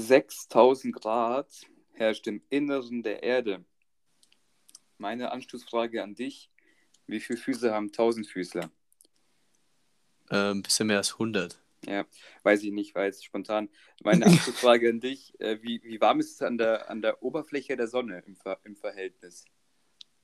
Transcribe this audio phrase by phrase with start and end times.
[0.00, 1.48] 6000 Grad
[1.92, 3.64] herrscht im Inneren der Erde.
[4.98, 6.50] Meine Anschlussfrage an dich:
[7.06, 8.70] Wie viele Füße haben Tausendfüßler?
[10.30, 11.60] Ein ähm, bisschen mehr als 100.
[11.86, 12.04] Ja,
[12.42, 13.68] weiß ich nicht, war jetzt spontan.
[14.02, 17.76] Meine Anschlussfrage an dich: äh, wie, wie warm ist es an der, an der Oberfläche
[17.76, 19.44] der Sonne im, Ver im Verhältnis?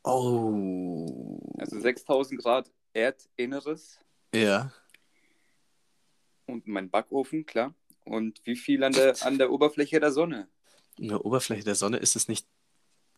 [0.05, 1.41] Oh.
[1.59, 4.01] Also 6000 Grad Erdinneres.
[4.35, 4.73] Ja.
[6.47, 7.75] Und mein Backofen, klar.
[8.07, 10.49] Und wie viel an der, an der Oberfläche der Sonne?
[10.99, 12.47] An der Oberfläche der Sonne ist es nicht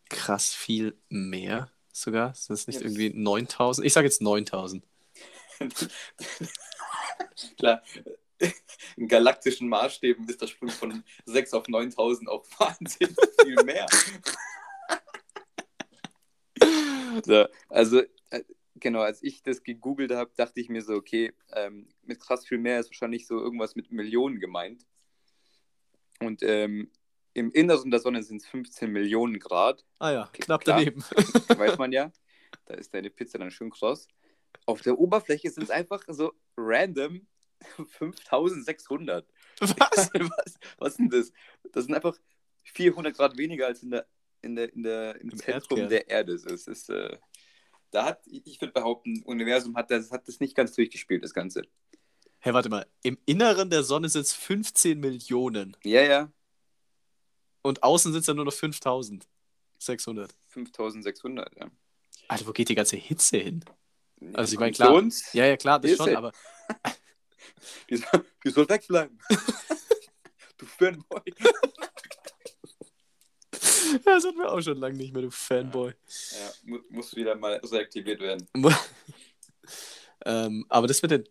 [0.09, 2.35] krass viel mehr sogar?
[2.35, 3.87] Sind es nicht ja, irgendwie 9000?
[3.87, 4.83] Ich sage jetzt 9000.
[7.59, 7.83] Klar,
[8.97, 13.87] in galaktischen Maßstäben ist der Sprung von 6 auf 9000 auch wahnsinnig viel mehr.
[17.25, 18.03] so, also,
[18.81, 22.59] genau, als ich das gegoogelt habe, dachte ich mir so, okay, ähm, mit krass viel
[22.59, 24.87] mehr ist wahrscheinlich so irgendwas mit Millionen gemeint.
[26.21, 26.91] Und ähm,
[27.35, 29.85] im Inneren der Sonne sind es 15 Millionen Grad.
[29.99, 31.03] Ah ja, knapp Klar, daneben.
[31.57, 32.13] weiß man ja.
[32.65, 34.09] Da ist deine Pizza dann schön kross.
[34.67, 37.27] Auf der Oberfläche sind es einfach so random
[37.99, 39.27] 5600.
[39.61, 40.11] Was?
[40.13, 40.59] was?
[40.79, 41.33] Was denn das?
[41.73, 42.17] Das sind einfach
[42.65, 44.07] 400 Grad weniger als in der,
[44.43, 45.89] in der, in der, im, Im Zentrum Erdkern.
[45.89, 46.39] der Erde.
[46.39, 47.19] Das ist, äh,
[47.91, 51.63] da hat, ich würde behaupten, Universum hat das, hat das nicht ganz durchgespielt, das Ganze.
[52.41, 52.87] Hey, warte mal.
[53.03, 55.77] Im Inneren der Sonne sind es 15 Millionen.
[55.85, 56.33] Ja, ja.
[57.63, 60.35] Und außen sind es ja nur noch 5600.
[60.49, 61.71] 5600, ja.
[62.29, 63.65] Alter, wo geht die ganze Hitze hin?
[64.35, 64.95] Also, ich meine, klar.
[64.95, 65.33] Uns?
[65.33, 66.33] Ja, ja, klar, das schon, aber.
[67.91, 69.19] die, soll, die soll wegbleiben.
[70.59, 71.23] du Fanboy.
[74.05, 75.93] Das hatten wir auch schon lange nicht mehr, du Fanboy.
[76.33, 78.49] Ja, ja muss wieder mal reaktiviert werden.
[80.25, 81.25] ähm, aber das mit den.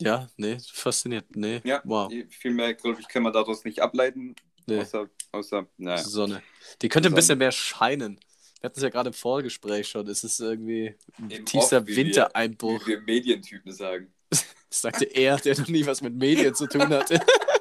[0.00, 1.24] Ja, nee, fasziniert.
[1.36, 2.12] Nee, ja, wow.
[2.30, 4.34] Viel mehr, glaube ich, kann man daraus nicht ableiten.
[4.66, 4.80] Nee.
[4.80, 6.02] Außer, außer naja.
[6.02, 6.42] Sonne.
[6.82, 8.18] Die könnte ein bisschen mehr scheinen.
[8.60, 10.08] Wir hatten es ja gerade im Vorgespräch schon.
[10.08, 12.86] Es ist irgendwie ein Eben tiefster oft, wie Wintereinbruch.
[12.86, 14.12] Wir, wie wir Medientypen sagen.
[14.30, 17.20] das sagte er, der noch nie was mit Medien zu tun hatte.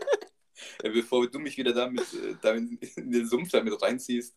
[0.84, 4.36] ja, bevor du mich wieder damit, äh, damit in den Sumpf damit reinziehst,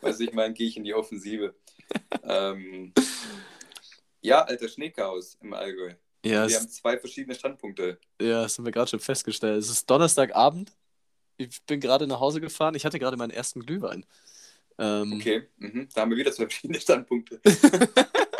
[0.00, 1.54] weiß ich meine, gehe ich in die Offensive.
[2.24, 2.92] ähm,
[4.20, 5.94] ja, alter Schneechaos im Allgäu.
[6.24, 7.98] Ja, wir haben zwei verschiedene Standpunkte.
[8.20, 9.58] Ja, das haben wir gerade schon festgestellt.
[9.58, 10.72] Es ist Donnerstagabend
[11.36, 12.74] ich bin gerade nach Hause gefahren.
[12.74, 14.04] Ich hatte gerade meinen ersten Glühwein.
[14.78, 15.88] Ähm, okay, mhm.
[15.94, 17.40] da haben wir wieder zwei verschiedene Standpunkte.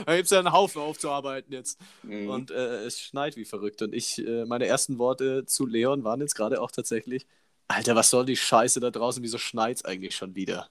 [0.06, 1.80] da gibt es ja einen Haufen aufzuarbeiten jetzt.
[2.02, 2.28] Mhm.
[2.28, 3.82] Und äh, es schneit wie verrückt.
[3.82, 7.26] Und ich, äh, meine ersten Worte zu Leon waren jetzt gerade auch tatsächlich:
[7.68, 9.22] Alter, was soll die Scheiße da draußen?
[9.22, 10.70] Wieso schneit es eigentlich schon wieder?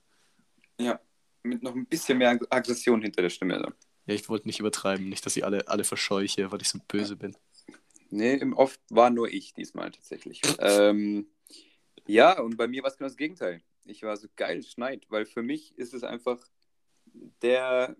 [0.79, 0.99] Ja,
[1.43, 3.55] mit noch ein bisschen mehr Aggression hinter der Stimme.
[3.55, 3.71] Also.
[4.05, 7.15] Ja, ich wollte nicht übertreiben, nicht, dass ich alle, alle verscheuche, weil ich so böse
[7.15, 7.35] bin.
[8.09, 10.41] Nee, im Off war nur ich diesmal tatsächlich.
[10.59, 11.27] ähm,
[12.07, 13.61] ja, und bei mir war es genau das Gegenteil.
[13.85, 16.39] Ich war so geil, es schneit, weil für mich ist es einfach
[17.41, 17.95] der,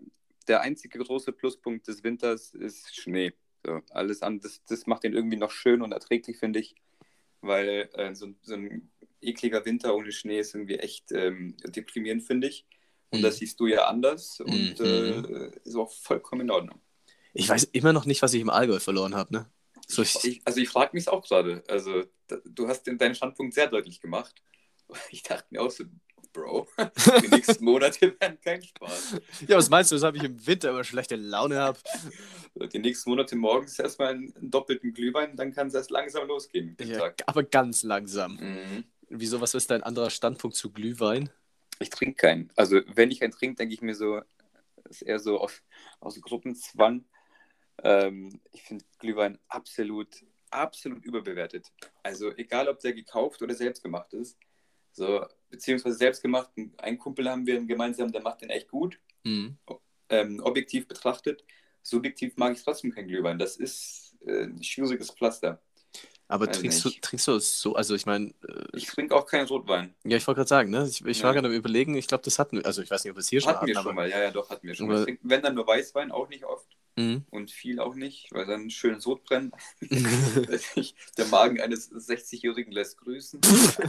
[0.50, 3.32] der einzige große Pluspunkt des Winters ist Schnee.
[3.64, 6.74] So, alles an, das, das macht den irgendwie noch schön und erträglich, finde ich,
[7.40, 8.90] weil äh, so, so, ein
[9.20, 12.66] ekliger Winter ohne Schnee ist irgendwie echt ähm, deprimierend, finde ich.
[13.10, 13.22] Und mhm.
[13.22, 14.84] das siehst du ja anders und mhm.
[14.84, 16.80] äh, ist auch vollkommen in Ordnung.
[17.32, 19.46] Ich weiß immer noch nicht, was ich im Allgäu verloren habe, ne?
[19.86, 21.62] So ich, also ich frage mich auch gerade.
[21.68, 24.42] Also da, du hast deinen Standpunkt sehr deutlich gemacht.
[25.10, 25.84] Ich dachte mir auch so,
[26.32, 26.68] Bro,
[27.22, 29.20] die nächsten Monate werden kein Spaß.
[29.48, 31.78] Ja, was meinst du, weshalb ich im Winter immer schlechte Laune habe?
[32.72, 36.76] Die nächsten Monate morgens erstmal einen, einen doppelten Glühwein, dann kann es erst langsam losgehen.
[36.80, 38.36] Ja, aber ganz langsam.
[38.36, 38.84] Mhm.
[39.08, 41.30] Wieso, was ist dein anderer Standpunkt zu Glühwein?
[41.80, 42.52] Ich trinke keinen.
[42.56, 44.20] Also wenn ich einen trinke, denke ich mir so,
[44.88, 45.62] ist eher so aus,
[45.98, 47.04] aus Gruppenzwang.
[47.82, 50.08] Ähm, ich finde Glühwein absolut,
[50.50, 51.72] absolut überbewertet.
[52.02, 54.38] Also egal, ob der gekauft oder selbst gemacht ist.
[54.92, 56.50] So, beziehungsweise selbst gemacht.
[56.78, 58.98] Ein Kumpel haben wir gemeinsam, der macht den echt gut.
[59.24, 59.58] Mhm.
[60.08, 61.44] Ähm, objektiv betrachtet.
[61.82, 63.38] Subjektiv mag ich trotzdem kein Glühwein.
[63.38, 65.60] Das ist äh, ein schwieriges Pflaster.
[66.28, 67.74] Aber trinkst du, trinkst du es so?
[67.74, 68.32] Also ich meine.
[68.46, 69.94] Äh, ich trinke auch keinen Rotwein.
[70.04, 70.86] Ja, ich wollte gerade sagen, ne?
[70.88, 71.24] Ich, ich ja.
[71.24, 72.66] war gerade überlegen, ich glaube, das hatten wir.
[72.66, 73.66] Also ich weiß nicht, ob es hier hatten schon hatten.
[73.66, 75.06] wir schon mal, ja, ja, doch, hatten wir schon mal.
[75.22, 76.68] Wenn dann nur Weißwein, auch nicht oft.
[76.96, 77.24] Mhm.
[77.30, 79.52] Und viel auch nicht, weil dann schön Sodbrennen.
[79.80, 83.40] der Magen eines 60-Jährigen lässt grüßen.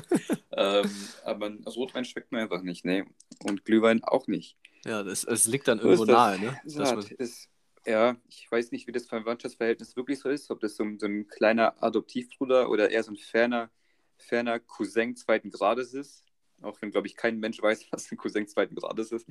[0.51, 0.91] ähm,
[1.23, 3.05] aber Rotwein schmeckt mir einfach nicht, ne?
[3.43, 4.57] Und Glühwein auch nicht.
[4.85, 6.59] Ja, das, es liegt dann irgendwo nahe, ne?
[6.65, 7.49] Ja, ist,
[7.85, 11.27] ja, ich weiß nicht, wie das Verwandtschaftsverhältnis wirklich so ist, ob das so, so, ein
[11.27, 13.69] kleiner Adoptivbruder oder eher so ein ferner,
[14.17, 16.23] ferner Cousin zweiten Grades ist.
[16.61, 19.25] Auch wenn, glaube ich, kein Mensch weiß, was ein Cousin zweiten Grades ist.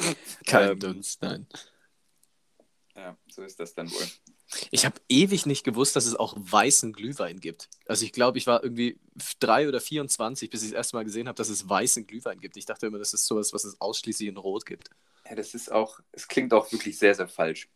[0.46, 1.46] Kein ähm, Dunst, nein.
[3.00, 4.06] Ja, so ist das dann wohl.
[4.70, 7.70] Ich habe ewig nicht gewusst, dass es auch weißen Glühwein gibt.
[7.86, 9.00] Also ich glaube, ich war irgendwie
[9.38, 12.56] drei oder 24, bis ich das erste Mal gesehen habe, dass es weißen Glühwein gibt.
[12.58, 14.90] Ich dachte immer, das ist sowas, was es ausschließlich in Rot gibt.
[15.26, 17.68] Ja, das ist auch, es klingt auch wirklich sehr, sehr falsch.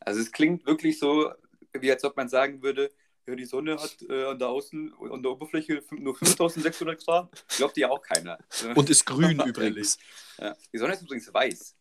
[0.00, 1.30] Also es klingt wirklich so,
[1.72, 2.92] wie als ob man sagen würde,
[3.26, 7.44] ja, die Sonne hat äh, an der Außen, an der Oberfläche nur 5600 Grad.
[7.56, 8.38] Glaubt ja auch keiner.
[8.74, 9.98] Und ist grün übrigens.
[10.38, 10.56] Ja.
[10.72, 11.75] Die Sonne ist übrigens weiß.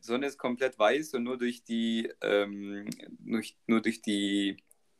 [0.00, 2.88] Sonne ist komplett weiß und nur durch die, ähm,
[3.18, 4.56] nur, nur durch die,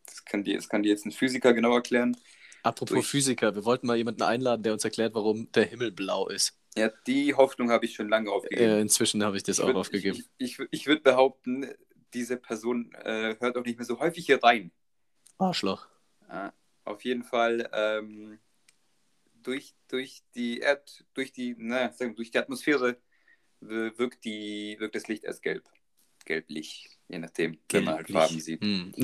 [0.07, 2.17] das kann, die, das kann dir jetzt ein Physiker genau erklären.
[2.63, 6.29] Apropos durch, Physiker, wir wollten mal jemanden einladen, der uns erklärt, warum der Himmel blau
[6.29, 6.59] ist.
[6.77, 8.71] Ja, die Hoffnung habe ich schon lange aufgegeben.
[8.71, 10.23] Äh, inzwischen habe ich das ich auch würd, aufgegeben.
[10.39, 11.67] Ich, ich, ich würde behaupten,
[12.15, 14.71] diese Person äh, hört auch nicht mehr so häufig hier rein.
[15.39, 15.89] Arschloch.
[16.29, 16.53] Ja,
[16.85, 18.39] auf jeden Fall ähm,
[19.43, 22.99] durch, durch die Erd, durch die, na, durch die Atmosphäre
[23.61, 25.69] wirkt, die, wirkt das Licht erst gelb.
[26.25, 27.73] Gelblich, je nachdem, Gelblich.
[27.73, 28.63] wenn man halt Farben sieht.
[28.63, 28.93] Hm.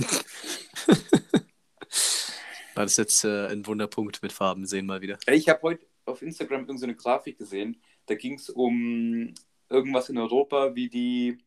[2.75, 5.19] War das jetzt äh, ein Wunderpunkt mit Farben sehen mal wieder?
[5.27, 9.35] Ich habe heute auf Instagram irgendeine so Grafik gesehen, da ging es um
[9.69, 11.39] irgendwas in Europa, wie die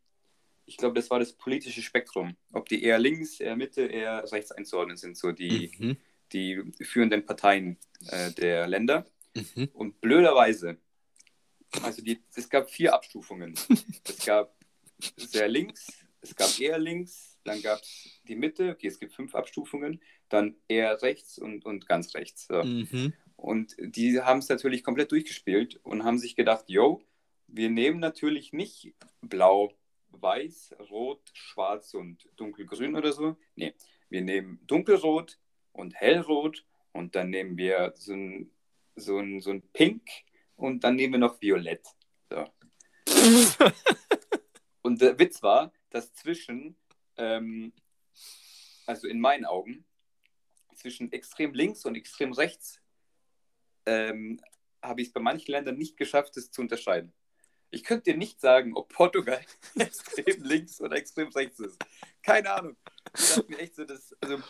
[0.69, 2.37] ich glaube, das war das politische Spektrum.
[2.53, 5.97] Ob die eher links, eher Mitte, eher rechts einzuordnen sind, so die, mhm.
[6.31, 7.77] die führenden Parteien
[8.07, 9.05] äh, der Länder.
[9.35, 9.69] Mhm.
[9.73, 10.77] Und blöderweise,
[11.83, 13.55] also die, es gab vier Abstufungen.
[14.07, 14.55] es gab
[15.17, 15.87] sehr links,
[16.21, 20.55] es gab eher links, dann gab es die Mitte, okay, es gibt fünf Abstufungen, dann
[20.67, 22.47] eher rechts und, und ganz rechts.
[22.47, 22.63] So.
[22.63, 23.13] Mhm.
[23.35, 27.01] Und die haben es natürlich komplett durchgespielt und haben sich gedacht, yo,
[27.47, 29.73] wir nehmen natürlich nicht blau,
[30.11, 33.37] weiß, rot, schwarz und dunkelgrün oder so.
[33.55, 33.73] Nee,
[34.09, 35.39] wir nehmen dunkelrot
[35.71, 38.51] und hellrot und dann nehmen wir so ein,
[38.95, 40.03] so ein, so ein Pink
[40.59, 41.87] und dann nehmen wir noch Violett.
[42.29, 42.45] So.
[44.81, 46.75] und der Witz war, dass zwischen,
[47.17, 47.73] ähm,
[48.85, 49.85] also in meinen Augen,
[50.75, 52.81] zwischen extrem links und extrem rechts
[53.85, 54.39] ähm,
[54.81, 57.13] habe ich es bei manchen Ländern nicht geschafft, es zu unterscheiden.
[57.71, 59.41] Ich könnte dir nicht sagen, ob Portugal
[59.75, 61.77] extrem links oder extrem rechts ist.
[62.21, 62.77] Keine Ahnung.
[63.17, 64.41] Ich dachte mir echt so, dass, also,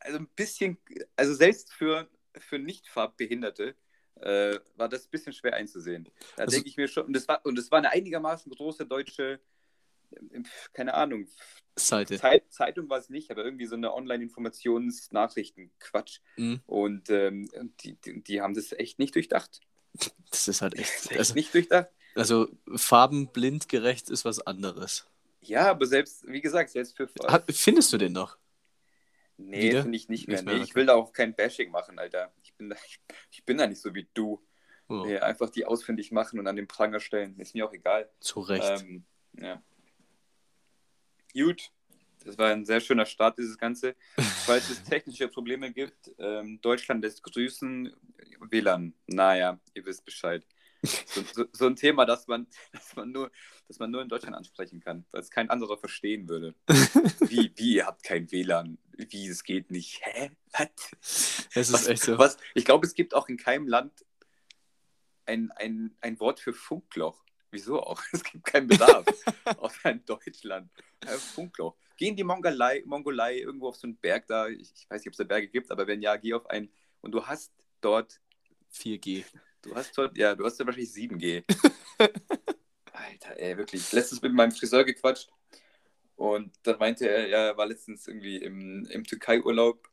[0.00, 0.78] also ein bisschen,
[1.16, 3.76] also selbst für, für Nicht-Farbbehinderte
[4.20, 6.08] äh, war das ein bisschen schwer einzusehen.
[6.36, 8.84] Da also, denke ich mir schon, und es war, und es war eine einigermaßen große
[8.86, 9.40] deutsche,
[10.10, 10.42] äh,
[10.72, 11.28] keine Ahnung,
[11.76, 12.18] Seite.
[12.18, 16.18] Zeit, Zeitung war es nicht, aber irgendwie so eine Online-Informations-Nachrichten-Quatsch.
[16.36, 16.60] Mhm.
[16.66, 17.48] Und ähm,
[17.82, 19.60] die, die, die, haben das echt nicht durchdacht.
[20.30, 21.92] Das ist halt echt, ist echt also, nicht durchdacht.
[22.14, 25.06] Also farbenblind gerecht ist was anderes.
[25.40, 27.08] Ja, aber selbst, wie gesagt, selbst für.
[27.48, 28.38] Findest du den noch?
[29.36, 30.38] Nee, finde ich nicht mehr.
[30.38, 32.32] Nicht mehr nee, ich will da auch kein Bashing machen, Alter.
[32.58, 32.76] Ich bin da,
[33.30, 34.44] ich bin da nicht so wie du.
[34.88, 35.04] Oh.
[35.04, 37.38] Nee, einfach die ausfindig machen und an den Pranger stellen.
[37.38, 38.10] Ist mir auch egal.
[38.20, 38.82] Zu Recht.
[38.82, 39.62] Ähm, ja.
[41.32, 41.70] Gut.
[42.24, 43.94] Das war ein sehr schöner Start, dieses Ganze.
[44.44, 47.94] Falls es technische Probleme gibt, ähm, Deutschland lässt grüßen.
[48.40, 48.92] WLAN.
[49.06, 50.44] Naja, ihr wisst Bescheid.
[50.82, 53.30] So, so, so, ein Thema, das man, das, man nur,
[53.66, 56.54] das man nur in Deutschland ansprechen kann, weil es kein anderer verstehen würde.
[57.28, 58.78] Wie, wie, ihr habt kein WLAN?
[58.96, 60.00] Wie, es geht nicht?
[60.02, 60.30] Hä?
[60.52, 60.68] Was?
[61.54, 62.18] Es ist was, echt so.
[62.18, 62.36] Was?
[62.54, 64.04] Ich glaube, es gibt auch in keinem Land
[65.26, 67.24] ein, ein, ein Wort für Funkloch.
[67.50, 68.02] Wieso auch?
[68.12, 69.06] Es gibt keinen Bedarf,
[69.56, 70.70] außer in Deutschland.
[71.34, 71.76] Funkloch.
[71.96, 74.48] Geh in die Mongolei, Mongolei irgendwo auf so einen Berg da.
[74.48, 76.70] Ich, ich weiß nicht, ob es da Berge gibt, aber wenn ja, geh auf einen.
[77.00, 78.20] Und du hast dort
[78.72, 79.24] 4G.
[79.68, 81.44] Du hast dort, ja, du hast ja wahrscheinlich 7G.
[82.92, 83.92] Alter, ey, wirklich.
[83.92, 85.30] Letztens mit meinem Friseur gequatscht
[86.16, 89.88] und dann meinte er, er war letztens irgendwie im, im Türkei-Urlaub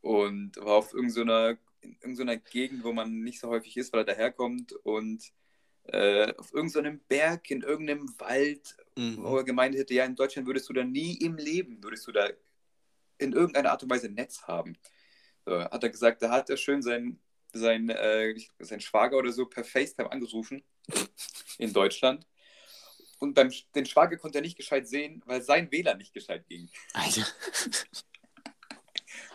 [0.00, 4.04] und war auf irgendeiner in irgendeiner Gegend, wo man nicht so häufig ist, weil er
[4.04, 5.32] daherkommt und
[5.84, 9.22] äh, auf irgendeinem Berg, in irgendeinem Wald, mhm.
[9.22, 12.12] wo er gemeint hätte, ja, in Deutschland würdest du da nie im Leben, würdest du
[12.12, 12.28] da
[13.16, 14.76] in irgendeiner Art und Weise Netz haben.
[15.46, 17.18] So, hat er gesagt, da hat er schön sein
[17.52, 20.62] sein, äh, sein Schwager oder so per FaceTime angerufen
[21.58, 22.26] in Deutschland.
[23.18, 26.70] Und beim, den Schwager konnte er nicht gescheit sehen, weil sein WLAN nicht gescheit ging.
[26.94, 27.26] Alter.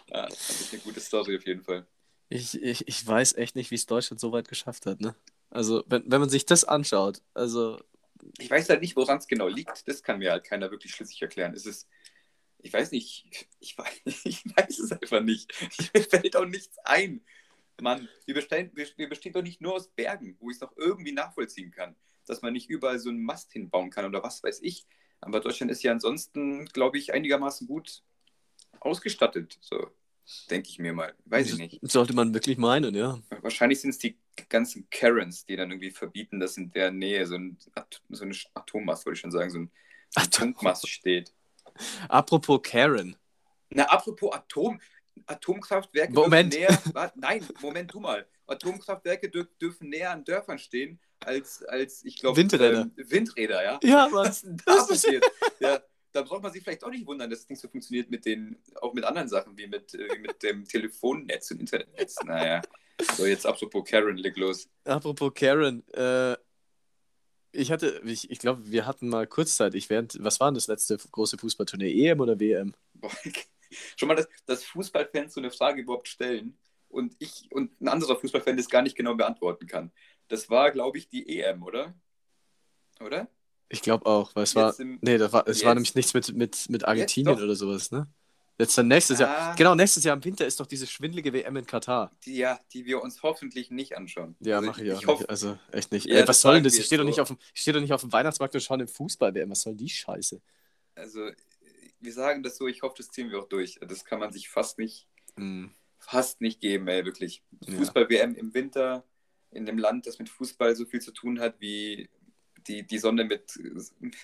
[0.07, 1.85] ja, das ist eine gute Story auf jeden Fall.
[2.29, 5.15] Ich, ich, ich weiß echt nicht, wie es Deutschland so weit geschafft hat, ne?
[5.51, 7.79] Also, wenn, wenn man sich das anschaut, also.
[8.39, 9.87] Ich weiß halt nicht, woran es genau liegt.
[9.87, 11.53] Das kann mir halt keiner wirklich schlüssig erklären.
[11.53, 11.87] Es ist,
[12.57, 15.53] ich weiß nicht, ich weiß, ich weiß es einfach nicht.
[15.93, 17.23] Mir fällt auch nichts ein.
[17.81, 21.11] Mann, wir bestehen, wir bestehen doch nicht nur aus Bergen, wo ich es doch irgendwie
[21.11, 24.85] nachvollziehen kann, dass man nicht überall so einen Mast hinbauen kann oder was weiß ich.
[25.21, 28.03] Aber Deutschland ist ja ansonsten, glaube ich, einigermaßen gut
[28.79, 29.57] ausgestattet.
[29.61, 29.89] So,
[30.49, 31.13] denke ich mir mal.
[31.25, 31.79] Weiß ich nicht.
[31.81, 33.19] Sollte man wirklich meinen, ja.
[33.41, 34.17] Wahrscheinlich sind es die
[34.49, 37.57] ganzen Karens, die dann irgendwie verbieten, dass in der Nähe so ein,
[38.09, 39.71] so ein Atommast, wollte ich schon sagen, so ein
[40.15, 41.33] Atommast steht.
[42.07, 43.15] Apropos Karen.
[43.69, 44.79] Na, apropos Atom,
[45.25, 46.53] Atomkraftwerke Moment.
[46.53, 47.11] dürfen näher.
[47.15, 48.27] Nein, Moment, du mal.
[48.47, 52.89] Atomkraftwerke dür, dürfen näher an Dörfern stehen als, als ich glaube, Windräder.
[52.95, 53.79] Windräder, ja.
[53.83, 54.09] Ja.
[54.11, 55.25] Was ist denn da passiert?
[55.59, 55.81] Ja,
[56.11, 58.57] da braucht man sich vielleicht auch nicht wundern, dass es nicht so funktioniert mit den,
[58.81, 62.17] auch mit anderen Sachen wie mit, äh, mit dem Telefonnetz und Internetnetz.
[62.23, 62.61] Naja.
[63.15, 64.69] So, jetzt apropos Karen, leg los.
[64.85, 66.37] Apropos Karen, äh,
[67.51, 70.97] ich hatte, ich, ich glaube, wir hatten mal kurzzeitig während, was war denn das letzte
[70.97, 72.73] große Fußballturnier, EM oder WM?
[72.93, 73.11] Boah,
[73.97, 76.57] schon mal, dass, dass Fußballfans so eine Frage überhaupt stellen
[76.89, 79.91] und ich und ein anderer Fußballfan das gar nicht genau beantworten kann.
[80.27, 81.93] Das war, glaube ich, die EM, oder?
[82.99, 83.27] Oder?
[83.69, 85.95] Ich glaube auch, weil es war, Jetzt im- nee, das war, es war jetzt- nämlich
[85.95, 88.07] nichts mit, mit, mit Argentinien oder sowas, ne?
[88.57, 89.55] Jetzt dann nächstes Jahr, Ah.
[89.55, 92.09] genau, nächstes Jahr im Winter ist doch diese schwindelige WM in Katar.
[92.23, 94.37] Die, ja, die wir uns hoffentlich nicht anschauen.
[94.39, 95.29] Ja, Also mache ich auch ich hoffe, nicht.
[95.29, 96.05] Also echt nicht.
[96.05, 96.77] Ja, Ey, was soll denn das?
[96.77, 97.09] Ich stehe doch, so.
[97.09, 99.49] nicht auf dem- ich steh doch nicht auf dem Weihnachtsmarkt und schaue den Fußball-WM.
[99.49, 100.39] Was soll die Scheiße?
[100.93, 101.31] Also,
[102.05, 103.79] wir sagen das so, ich hoffe, das ziehen wir auch durch.
[103.87, 105.07] Das kann man sich fast nicht,
[105.37, 105.71] Hm.
[105.99, 107.43] fast nicht geben, ey, wirklich.
[107.65, 107.75] Ja.
[107.77, 109.03] Fußball-WM im Winter
[109.51, 112.09] in einem Land, das mit Fußball so viel zu tun hat wie
[112.67, 113.59] die, die Sonne mit,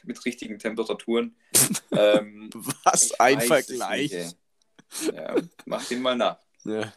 [0.04, 1.36] mit richtigen Temperaturen.
[1.92, 2.50] ähm,
[2.84, 4.12] Was ein Vergleich.
[4.14, 4.38] nicht,
[5.14, 5.36] ja,
[5.66, 6.40] mach den mal nach.
[6.64, 6.94] Ja.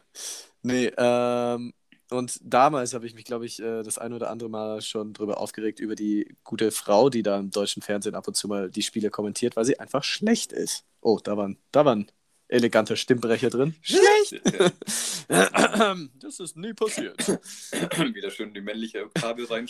[0.62, 1.72] Nee, ähm,
[2.14, 5.38] und damals habe ich mich, glaube ich, äh, das ein oder andere Mal schon drüber
[5.38, 8.82] aufgeregt, über die gute Frau, die da im deutschen Fernsehen ab und zu mal die
[8.82, 10.84] Spiele kommentiert, weil sie einfach schlecht ist.
[11.00, 12.06] Oh, da war ein, da war ein
[12.48, 13.74] eleganter Stimmbrecher drin.
[13.82, 14.40] Schlecht!
[16.20, 17.18] Das ist nie passiert.
[17.28, 19.68] Wieder schön die männliche Oktave rein.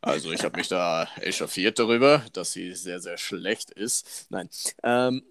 [0.00, 4.26] Also ich habe mich da echauffiert darüber, dass sie sehr, sehr schlecht ist.
[4.30, 4.48] Nein.
[4.82, 5.22] Ähm,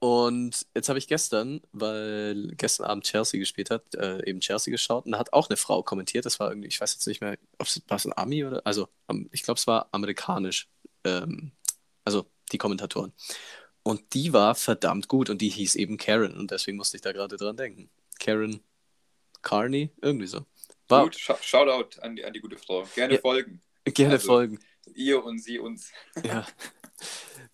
[0.00, 5.06] und jetzt habe ich gestern, weil gestern Abend Chelsea gespielt hat, äh, eben Chelsea geschaut
[5.06, 6.26] und da hat auch eine Frau kommentiert.
[6.26, 8.60] Das war irgendwie, ich weiß jetzt nicht mehr, ob es war es ein Ami oder,
[8.66, 8.88] also
[9.32, 10.68] ich glaube, es war amerikanisch.
[11.04, 11.52] Ähm,
[12.04, 13.12] also die Kommentatoren.
[13.82, 17.12] Und die war verdammt gut und die hieß eben Karen und deswegen musste ich da
[17.12, 17.88] gerade dran denken.
[18.18, 18.60] Karen
[19.42, 20.44] Carney, irgendwie so.
[20.88, 22.84] War, Gut, Sh Shoutout an die, an die gute Frau.
[22.94, 23.20] Gerne Ja.
[23.20, 23.60] folgen.
[23.84, 24.58] gerne also- folgen.
[24.94, 25.90] Ihr und sie uns.
[26.24, 26.46] Ja.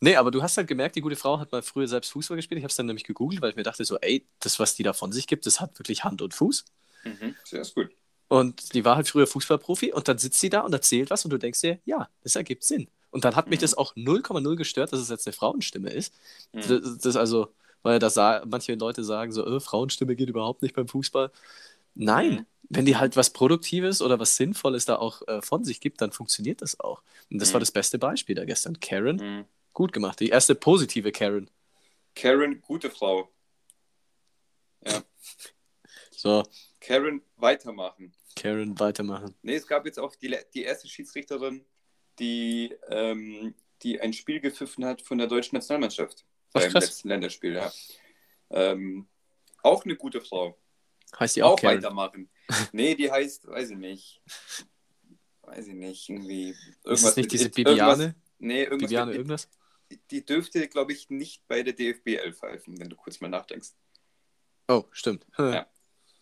[0.00, 2.58] Nee, aber du hast halt gemerkt, die gute Frau hat mal früher selbst Fußball gespielt.
[2.58, 4.82] Ich habe es dann nämlich gegoogelt, weil ich mir dachte so, ey, das, was die
[4.82, 6.64] da von sich gibt, das hat wirklich Hand und Fuß.
[7.04, 7.36] Mhm.
[7.44, 7.90] Sehr gut.
[8.28, 11.30] Und die war halt früher Fußballprofi und dann sitzt sie da und erzählt was und
[11.30, 12.88] du denkst dir, ja, das ergibt Sinn.
[13.10, 13.62] Und dann hat mich Mhm.
[13.62, 16.14] das auch 0,0 gestört, dass es jetzt eine Frauenstimme ist.
[16.52, 16.62] Mhm.
[16.66, 20.88] Das, das also, weil da manche Leute sagen so, äh, Frauenstimme geht überhaupt nicht beim
[20.88, 21.30] Fußball.
[21.94, 26.00] Nein, wenn die halt was Produktives oder was Sinnvolles da auch äh, von sich gibt,
[26.00, 27.02] dann funktioniert das auch.
[27.30, 27.52] Und das Mhm.
[27.54, 28.80] war das beste Beispiel da gestern.
[28.80, 29.44] Karen, Mhm.
[29.72, 30.20] gut gemacht.
[30.20, 31.50] Die erste positive Karen.
[32.14, 33.28] Karen, gute Frau.
[36.10, 36.44] So,
[36.80, 38.12] Karen, weitermachen.
[38.36, 39.34] Karen, weitermachen.
[39.42, 41.64] Nee, es gab jetzt auch die, die erste Schiedsrichterin,
[42.18, 46.24] die, ähm, die ein Spiel gepfiffen hat von der deutschen Nationalmannschaft.
[46.52, 46.84] Ach, beim krass.
[46.84, 47.72] letzten Länderspiel, ja.
[48.50, 49.08] Ähm,
[49.62, 50.56] auch eine gute Frau.
[51.18, 51.78] Heißt die auch, auch Karen?
[51.78, 52.30] weitermachen.
[52.72, 54.22] Nee, die heißt, weiß ich nicht.
[55.42, 56.50] Weiß ich nicht, irgendwie.
[56.50, 57.64] Ist es irgendwas nicht diese irgendwas-
[57.98, 58.14] Bibiane?
[58.38, 59.48] Nee, irgendwas Bibiane mit It- irgendwas?
[60.10, 63.70] Die dürfte, glaube ich, nicht bei der DFBL pfeifen, wenn du kurz mal nachdenkst.
[64.68, 65.26] Oh, stimmt.
[65.38, 65.66] Ja.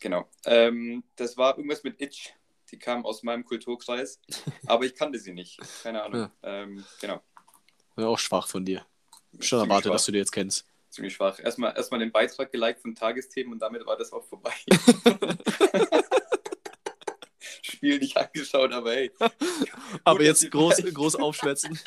[0.00, 0.28] Genau.
[0.46, 2.32] Ähm, das war irgendwas mit Itch.
[2.72, 4.18] Die kam aus meinem Kulturkreis,
[4.66, 5.58] aber ich kannte sie nicht.
[5.82, 6.20] Keine Ahnung.
[6.20, 6.32] Ja.
[6.42, 7.20] Ähm, genau.
[7.96, 8.86] Ja, auch schwach von dir.
[9.40, 10.64] Schon erwartet, dass du die jetzt kennst.
[10.90, 11.38] Ziemlich schwach.
[11.38, 14.52] Erstmal, erstmal den Beitrag geliked von Tagesthemen und damit war das auch vorbei.
[17.62, 19.10] Spiel nicht angeschaut, aber hey.
[20.04, 21.78] Aber jetzt groß, groß aufschwätzen.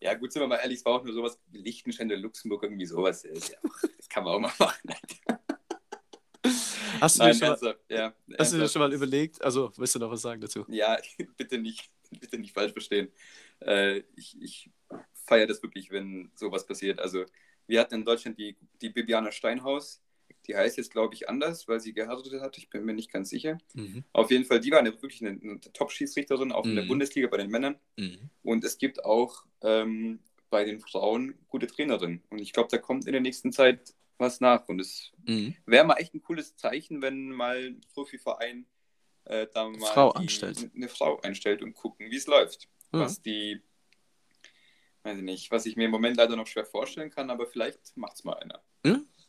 [0.00, 2.62] Ja, gut, sind wir mal ehrlich, es war auch nur sowas wie Liechtenstein oder Luxemburg,
[2.64, 3.24] irgendwie sowas.
[3.24, 4.90] Ist ja auch- das kann man auch mal machen.
[7.00, 8.14] Hast du, Nein, dir, schon mal, ja.
[8.38, 9.42] hast du dir schon mal überlegt?
[9.42, 10.64] Also, willst du noch was sagen dazu?
[10.68, 10.98] Ja,
[11.36, 13.10] bitte nicht, bitte nicht falsch verstehen.
[13.60, 14.70] Äh, ich ich
[15.26, 17.00] feiere das wirklich, wenn sowas passiert.
[17.00, 17.24] Also,
[17.66, 20.02] wir hatten in Deutschland die, die Bibiana Steinhaus.
[20.48, 22.58] Die heißt jetzt, glaube ich, anders, weil sie geheiratet hat.
[22.58, 23.58] Ich bin mir nicht ganz sicher.
[23.74, 24.02] Mhm.
[24.12, 26.88] Auf jeden Fall, die war eine, wirklich eine, eine Top-Schiedsrichterin, auch in der Mhm.
[26.88, 27.76] Bundesliga bei den Männern.
[27.96, 28.30] Mhm.
[28.42, 30.18] Und es gibt auch ähm,
[30.50, 32.22] bei den Frauen gute Trainerinnen.
[32.30, 34.68] Und ich glaube, da kommt in der nächsten Zeit was nach.
[34.68, 35.54] Und es Mhm.
[35.66, 38.66] wäre mal echt ein cooles Zeichen, wenn mal ein Profiverein
[39.26, 40.70] äh, da mal Frau die, anstellt.
[40.74, 42.68] eine Frau einstellt und gucken, wie es läuft.
[42.90, 43.62] Was die,
[45.04, 47.96] weiß ich nicht, was ich mir im Moment leider noch schwer vorstellen kann, aber vielleicht
[47.96, 48.60] macht es mal einer.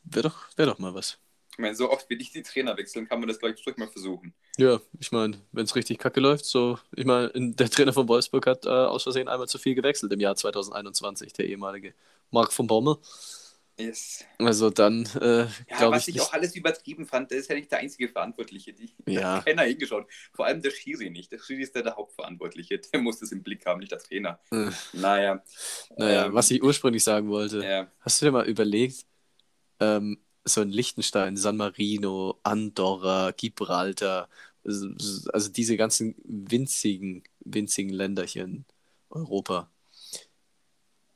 [0.04, 1.18] Wäre doch, wär doch mal was.
[1.52, 3.88] Ich meine, so oft wie ich die Trainer wechseln, kann man das gleich zurück mal
[3.88, 4.34] versuchen.
[4.58, 8.48] Ja, ich meine, wenn es richtig kacke läuft, so, ich meine, der Trainer von Wolfsburg
[8.48, 11.94] hat äh, aus Versehen einmal zu viel gewechselt im Jahr 2021, der ehemalige
[12.32, 12.98] Marc von Bommel.
[13.80, 14.24] Yes.
[14.38, 17.72] Also dann äh, Ja, was ich ich auch alles übertrieben fand, der ist ja nicht
[17.72, 18.74] der einzige Verantwortliche.
[18.74, 19.38] Die, Ja.
[19.38, 20.08] hat keiner hingeschaut.
[20.34, 21.32] Vor allem der Schiri nicht.
[21.32, 22.78] Der Schiri ist der, der Hauptverantwortliche.
[22.80, 24.40] Der muss das im Blick haben, nicht der Trainer.
[24.52, 25.44] Äh, Naja.
[25.98, 27.64] naja, ähm, was ich ursprünglich sagen wollte.
[27.64, 29.06] Ja, Hast du dir mal überlegt,
[29.80, 34.30] ähm, so in Liechtenstein, San Marino, Andorra, Gibraltar,
[34.66, 34.88] also
[35.34, 38.66] also diese ganzen winzigen, winzigen Länder hier in
[39.10, 39.70] Europa.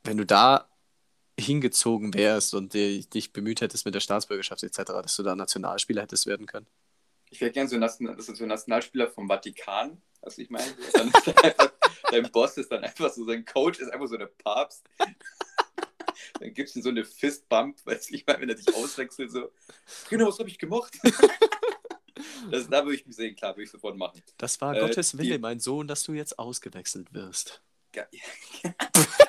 [0.03, 0.67] Wenn du da
[1.39, 6.25] hingezogen wärst und dich, bemüht hättest mit der Staatsbürgerschaft etc., dass du da Nationalspieler hättest
[6.25, 6.67] werden können.
[7.29, 10.01] ich wäre gern so, ein Nationalspieler vom Vatikan.
[10.21, 10.65] Also ich meine,
[11.43, 11.71] einfach,
[12.11, 14.83] dein Boss ist dann einfach so, sein Coach ist einfach so der Papst.
[16.39, 19.31] Dann gibt es ihm so eine Fistbump, weißt du, ich meine, wenn er dich auswechselt,
[19.31, 19.51] so,
[20.09, 20.93] genau, was habe ich gemacht?
[22.49, 24.21] Das, da würde ich mich sehen, klar, würde ich sofort machen.
[24.37, 27.61] Das war Äh, Gottes die- Wille, mein Sohn, dass du jetzt ausgewechselt wirst.
[27.95, 28.05] Ja,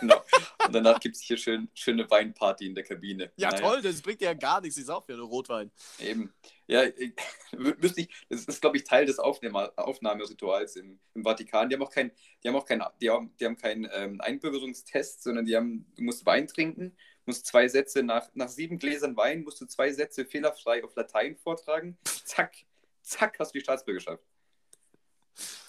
[0.01, 0.23] genau.
[0.69, 3.33] Und danach gibt es hier schön, schöne Weinparty in der Kabine.
[3.37, 4.77] Naja, das bringt dir ja gar nichts.
[4.77, 5.71] Ich sag für Rotwein.
[5.99, 6.33] Eben.
[6.67, 7.15] Ja, ich,
[7.79, 11.69] müsste ich, das ist, glaube ich, Teil des Aufnehmer, Aufnahmerituals im, im Vatikan.
[11.69, 15.23] Die haben auch kein, die haben auch kein, die haben, die haben keinen ähm, Einbürgerungstest,
[15.23, 19.43] sondern die haben, du musst Wein trinken, musst zwei Sätze nach, nach sieben Gläsern Wein,
[19.43, 21.97] musst du zwei Sätze fehlerfrei auf Latein vortragen.
[22.25, 22.55] Zack,
[23.03, 24.23] zack, hast du die Staatsbürgerschaft.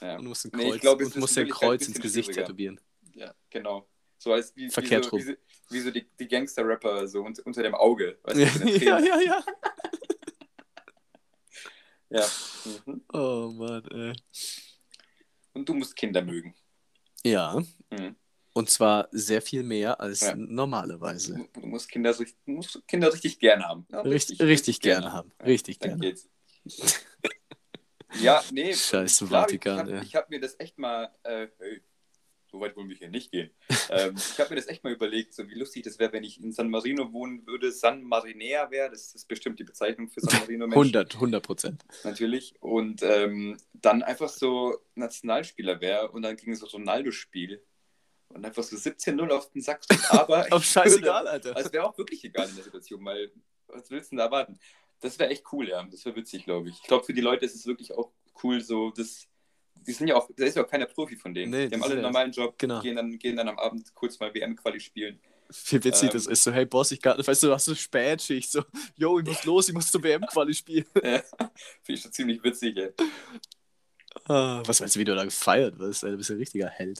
[0.01, 2.33] Ja, Und du musst ein Nee, Kreuz, glaub, es und musst ein Kreuz ins Gesicht
[2.33, 2.79] tätowieren.
[3.13, 3.87] ja genau.
[4.19, 5.27] So als wie, Verkehrt wie so, rum.
[5.27, 5.37] wie
[5.71, 8.17] wie so die, die Gangster-Rapper so unter, unter dem Auge.
[8.23, 9.45] Weißt du, ja, ja, ja.
[12.09, 12.25] ja.
[12.85, 13.03] Mhm.
[13.13, 14.13] Oh Mann, ey.
[15.53, 16.53] Und du musst Kinder mögen.
[17.23, 17.61] Ja.
[17.91, 18.15] Mhm.
[18.53, 20.35] Und zwar sehr viel mehr als Ja.
[20.35, 21.35] normalerweise.
[21.53, 23.85] Du, du musst Kinder, du musst Kinder richtig gerne haben.
[23.89, 25.31] Ja, Richtig, richtig, gerne haben.
[25.45, 26.01] Richtig Dann gerne.
[26.01, 26.29] geht's.
[28.21, 28.73] ja, nee.
[28.75, 31.47] Scheiß klar, Vatikan, Ich, habe hab mir das echt mal, äh,
[32.51, 33.51] so weit wollen wir hier nicht gehen.
[33.89, 36.41] ähm, ich habe mir das echt mal überlegt, so wie lustig das wäre, wenn ich
[36.41, 37.71] in San Marino wohnen würde.
[37.71, 40.65] San Marinea wäre, das ist bestimmt die Bezeichnung für San Marino.
[40.67, 40.79] Menschen.
[40.95, 41.83] 100, 100 Prozent.
[42.03, 42.55] natürlich.
[42.59, 47.63] Und ähm, dann einfach so Nationalspieler wäre und dann ging so Ronaldo-Spiel
[48.29, 49.81] und einfach so 17-0 auf den Sack.
[50.09, 51.55] Aber Auf scheißegal, würde- Alter.
[51.55, 53.31] Also wäre auch wirklich egal in der Situation, weil
[53.67, 54.59] was willst du denn da erwarten?
[55.01, 55.83] Das wäre echt cool, ja.
[55.89, 56.75] Das wäre witzig, glaube ich.
[56.75, 58.11] Ich glaube, für die Leute ist es wirklich auch
[58.43, 59.27] cool, so das.
[59.87, 61.51] Die sind ja auch, da ist ja auch keiner Profi von denen.
[61.51, 62.81] Nee, die haben alle einen normalen Job, genau.
[62.81, 65.19] gehen, dann, gehen dann am Abend kurz mal WM-Quali spielen.
[65.69, 66.43] Wie witzig Ähm, das ist.
[66.43, 68.51] So, hey Boss, ich kann, weißt du, du hast so Spätschicht.
[68.51, 68.63] So,
[68.95, 70.85] yo, ich muss los, ich muss zur WM-Quali spielen.
[71.03, 71.23] Ja,
[71.81, 72.91] Finde ich schon ziemlich witzig, ey.
[74.25, 76.03] Ah, was meinst du, wie du da gefeiert wirst?
[76.03, 76.99] Ey, Du bist ein richtiger Held.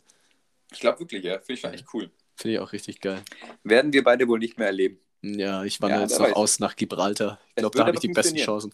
[0.72, 1.34] Ich glaube wirklich, ja.
[1.40, 2.10] Finde ich schon echt cool.
[2.36, 3.22] Finde ich auch richtig geil.
[3.64, 5.00] Werden wir beide wohl nicht mehr erleben.
[5.22, 7.40] Ja, ich wandere Ja, jetzt noch aus nach Gibraltar.
[7.50, 8.38] Ich glaube, da habe ich die besten.
[8.38, 8.74] Chancen.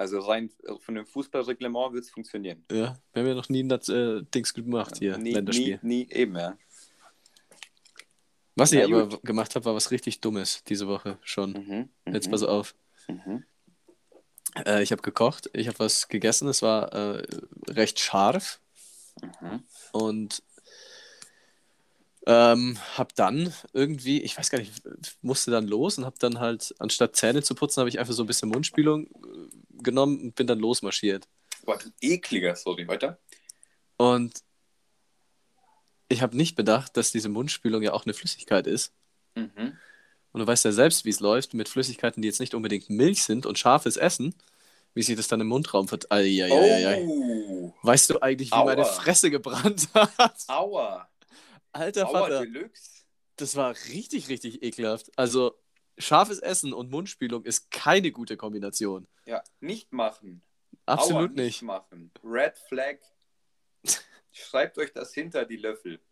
[0.00, 2.64] Also rein äh, von dem Fußballreglement wird es funktionieren.
[2.70, 5.78] Ja, wir haben ja noch nie das äh, Dings gemacht hier, nie, Länderspiel.
[5.82, 6.56] nie, nie, eben, ja.
[8.56, 9.22] Was ich Na aber gut.
[9.22, 11.52] gemacht habe, war was richtig Dummes diese Woche schon.
[11.52, 12.74] Mhm, Jetzt mhm, pass auf.
[13.08, 13.44] mhm.
[14.64, 17.26] Äh, ich habe gekocht, ich habe was gegessen, es war äh,
[17.68, 18.58] recht scharf
[19.42, 19.62] Mhm.
[19.92, 20.42] und
[22.26, 24.72] ähm, habe dann irgendwie, ich weiß gar nicht,
[25.20, 28.22] musste dann los und habe dann halt, anstatt Zähne zu putzen, habe ich einfach so
[28.22, 29.08] ein bisschen Mundspülung
[29.82, 31.26] genommen und bin dann losmarschiert.
[31.64, 33.18] Boah, du ekliger, sorry, weiter.
[33.96, 34.42] Und
[36.08, 38.92] ich habe nicht bedacht, dass diese Mundspülung ja auch eine Flüssigkeit ist.
[39.34, 39.76] Mhm.
[40.32, 43.22] Und du weißt ja selbst, wie es läuft mit Flüssigkeiten, die jetzt nicht unbedingt Milch
[43.22, 44.34] sind und scharfes Essen,
[44.94, 46.10] wie sich das dann im Mundraum vert...
[46.10, 47.04] Eieieiei.
[47.06, 48.64] Oh, Weißt du eigentlich, wie Aua.
[48.64, 50.44] meine Fresse gebrannt hat?
[50.48, 51.08] aua.
[51.72, 53.04] Alter Aua Vater, Deluxe.
[53.36, 55.10] das war richtig, richtig ekelhaft.
[55.16, 55.54] Also,
[55.98, 59.06] scharfes Essen und Mundspülung ist keine gute Kombination.
[59.26, 60.42] Ja, nicht machen.
[60.86, 61.62] Absolut Aua, nicht.
[61.62, 62.10] machen.
[62.24, 62.98] Red Flag.
[64.32, 66.00] Schreibt euch das hinter die Löffel.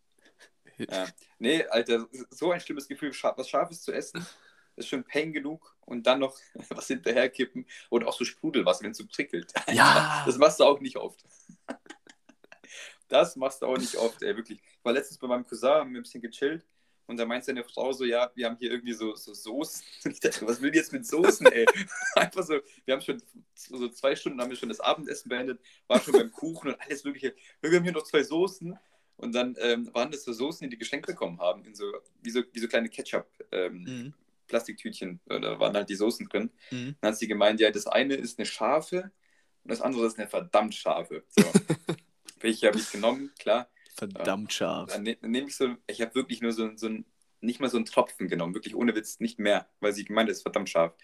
[0.76, 1.08] Ja.
[1.40, 4.24] Nee, Alter, so ein schlimmes Gefühl, was Scharfes zu essen,
[4.76, 6.38] ist schon Pain genug und dann noch
[6.68, 9.52] was hinterherkippen und auch so Sprudelwasser, wenn es so prickelt.
[9.72, 10.22] Ja.
[10.24, 11.24] Das machst du auch nicht oft.
[13.08, 14.60] Das machst du auch nicht oft, ey, wirklich.
[14.60, 16.64] Ich war letztens bei meinem Cousin, haben wir ein bisschen gechillt
[17.08, 19.82] und da meint seine Frau so, ja, wir haben hier irgendwie so, so Soßen.
[20.04, 21.66] Und ich dachte, was will die jetzt mit Soßen, ey?
[22.14, 23.20] Einfach so, wir haben schon
[23.54, 27.02] so zwei Stunden, haben wir schon das Abendessen beendet, waren schon beim Kuchen und alles
[27.04, 27.34] mögliche.
[27.60, 28.78] Wir haben hier noch zwei Soßen
[29.16, 31.84] und dann ähm, waren das so Soßen, die die geschenkt bekommen haben, in so,
[32.22, 34.14] wie so, wie so kleine Ketchup, ähm, Mhm.
[35.26, 36.50] Da waren halt die Soßen drin.
[36.70, 36.96] Mhm.
[37.00, 39.12] Dann hat sie gemeint, ja, das eine ist eine scharfe
[39.62, 41.24] und das andere ist eine verdammt scharfe.
[41.28, 41.42] So.
[42.40, 43.30] Welche habe ich genommen?
[43.38, 43.68] Klar.
[43.98, 44.92] Verdammt scharf.
[44.92, 47.04] Dann, ne, dann nehme ich so, ich habe wirklich nur so, so ein,
[47.40, 50.42] nicht mal so einen Tropfen genommen, wirklich ohne Witz, nicht mehr, weil sie gemeint ist
[50.42, 50.94] verdammt scharf.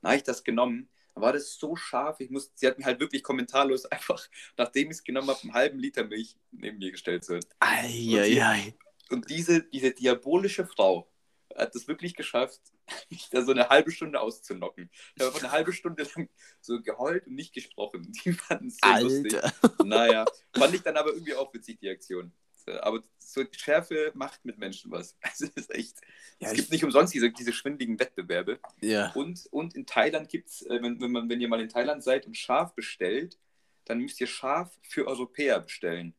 [0.00, 2.84] Dann habe ich das genommen, dann war das so scharf, ich musste, sie hat mir
[2.84, 6.92] halt wirklich kommentarlos einfach, nachdem ich es genommen habe, einen halben Liter Milch neben mir
[6.92, 7.24] gestellt.
[7.24, 7.40] So.
[7.58, 8.74] Eieiei.
[9.10, 11.10] Und diese, diese diabolische Frau,
[11.56, 12.60] hat es wirklich geschafft,
[13.10, 14.90] mich da so eine halbe Stunde auszunocken.
[15.14, 16.28] Ich habe eine halbe Stunde lang
[16.60, 18.12] so geheult und nicht gesprochen.
[18.24, 19.02] Die fanden es so Alter.
[19.02, 19.40] lustig.
[19.84, 22.32] Naja, fand ich dann aber irgendwie auch witzig, die Aktion.
[22.80, 25.16] Aber so Schärfe macht mit Menschen was.
[25.22, 25.96] Also das ist echt.
[26.40, 28.58] Ja, es gibt nicht umsonst diese, diese schwindeligen Wettbewerbe.
[28.80, 29.12] Ja.
[29.12, 32.02] Und, und in Thailand gibt es, äh, wenn, wenn, man, wenn ihr mal in Thailand
[32.02, 33.38] seid und Schaf bestellt,
[33.84, 36.14] dann müsst ihr Schaf für Europäer bestellen.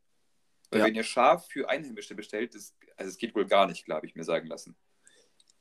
[0.69, 0.85] Weil Ja.
[0.87, 4.07] wenn ihr Scharf für Einheimische bestellt, das, also es geht wohl gar nicht, klar, habe
[4.07, 4.75] ich mir sagen lassen.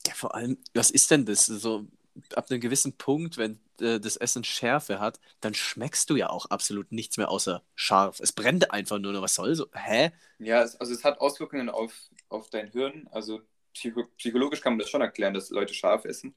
[0.06, 1.46] Ja, vor allem, was ist denn das?
[1.46, 1.86] So,
[2.35, 6.46] ab einem gewissen Punkt, wenn äh, das Essen Schärfe hat, dann schmeckst du ja auch
[6.46, 8.20] absolut nichts mehr außer scharf.
[8.20, 9.22] Es brennt einfach nur noch.
[9.22, 9.66] Was soll so?
[9.74, 10.12] Hä?
[10.38, 11.92] Ja, es, also es hat Auswirkungen auf,
[12.29, 13.09] auf dein Hirn.
[13.11, 13.40] Also
[13.72, 16.35] psycho psychologisch kann man das schon erklären, dass Leute scharf essen,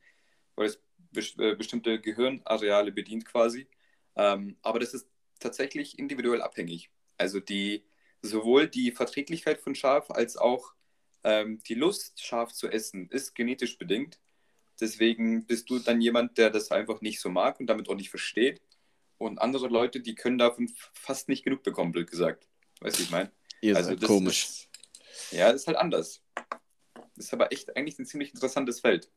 [0.56, 3.68] weil es bes äh, bestimmte Gehirnareale bedient quasi.
[4.16, 5.08] Ähm, aber das ist
[5.40, 6.90] tatsächlich individuell abhängig.
[7.18, 7.86] Also die
[8.22, 10.74] sowohl die Verträglichkeit von scharf als auch
[11.24, 14.20] ähm, die Lust, scharf zu essen, ist genetisch bedingt.
[14.80, 18.10] Deswegen bist du dann jemand, der das einfach nicht so mag und damit auch nicht
[18.10, 18.62] versteht.
[19.18, 22.48] Und andere Leute, die können davon fast nicht genug bekommen, blöd gesagt.
[22.82, 23.32] Weißt du, ich meine?
[23.62, 24.46] Ihr Also seid komisch.
[24.46, 24.70] Ist,
[25.32, 26.24] ja, das ist halt anders.
[27.16, 29.12] Das ist aber echt eigentlich ein ziemlich interessantes Feld.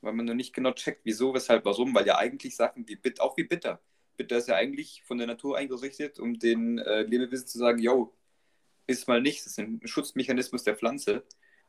[0.00, 3.24] Weil man noch nicht genau checkt, wieso, weshalb, warum, weil ja eigentlich Sachen wie Bitter,
[3.24, 3.80] auch wie Bitter.
[4.16, 8.14] Bitter ist ja eigentlich von der Natur eingerichtet, um den äh, Lebewesen zu sagen, yo,
[8.86, 11.24] ist mal nichts, das ist ein Schutzmechanismus der Pflanze.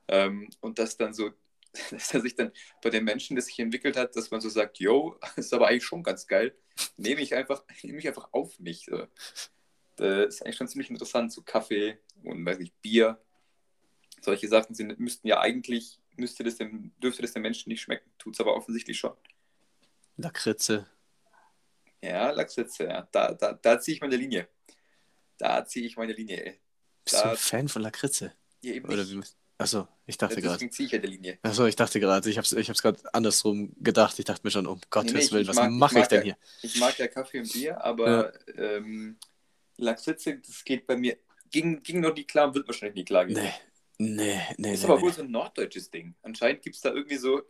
[0.07, 1.31] Ähm, und das dann so,
[1.91, 2.51] dass er sich dann
[2.81, 5.85] bei den Menschen, das sich entwickelt hat, dass man so sagt, yo, ist aber eigentlich
[5.85, 6.55] schon ganz geil,
[6.97, 8.85] nehme ich einfach, nehme ich einfach auf mich.
[8.85, 9.07] So.
[9.95, 13.21] Das ist eigentlich schon ziemlich interessant, so Kaffee und weiß nicht, Bier.
[14.21, 18.09] Solche Sachen sind, müssten ja eigentlich, müsste das dem, dürfte das den Menschen nicht schmecken,
[18.17, 19.13] tut es aber offensichtlich schon.
[20.17, 20.87] Lakritze.
[22.01, 23.07] Ja, Lachsitze, ja.
[23.11, 24.47] Da, da, da ziehe ich meine Linie.
[25.37, 26.59] Da ziehe ich meine Linie, ey.
[27.03, 28.33] Bist du Da- ein Fan von Lakritze?
[28.61, 29.35] Ja, eben Oder nicht.
[29.59, 30.53] Achso, ich dachte gerade.
[30.53, 31.37] Deswegen ziehe ich ja die Linie.
[31.41, 34.17] Achso, ich dachte gerade, ich hab's, ich hab's gerade andersrum gedacht.
[34.17, 36.23] Ich dachte mir schon, um Gottes nee, ich Willen, was ich mache ich denn ja-
[36.23, 36.37] hier?
[36.61, 39.17] Ich mag ja Kaffee und Bier, aber ähm,
[39.75, 41.17] Lachsitze, das geht bei mir,
[41.51, 43.35] ging, ging noch nie klar wird wahrscheinlich nie klar gehen.
[43.35, 43.53] Nee,
[43.97, 44.85] nee, nee, ist nee.
[44.85, 45.15] aber wohl nee.
[45.17, 46.15] so ein norddeutsches Ding.
[46.21, 47.41] Anscheinend gibt es da irgendwie so,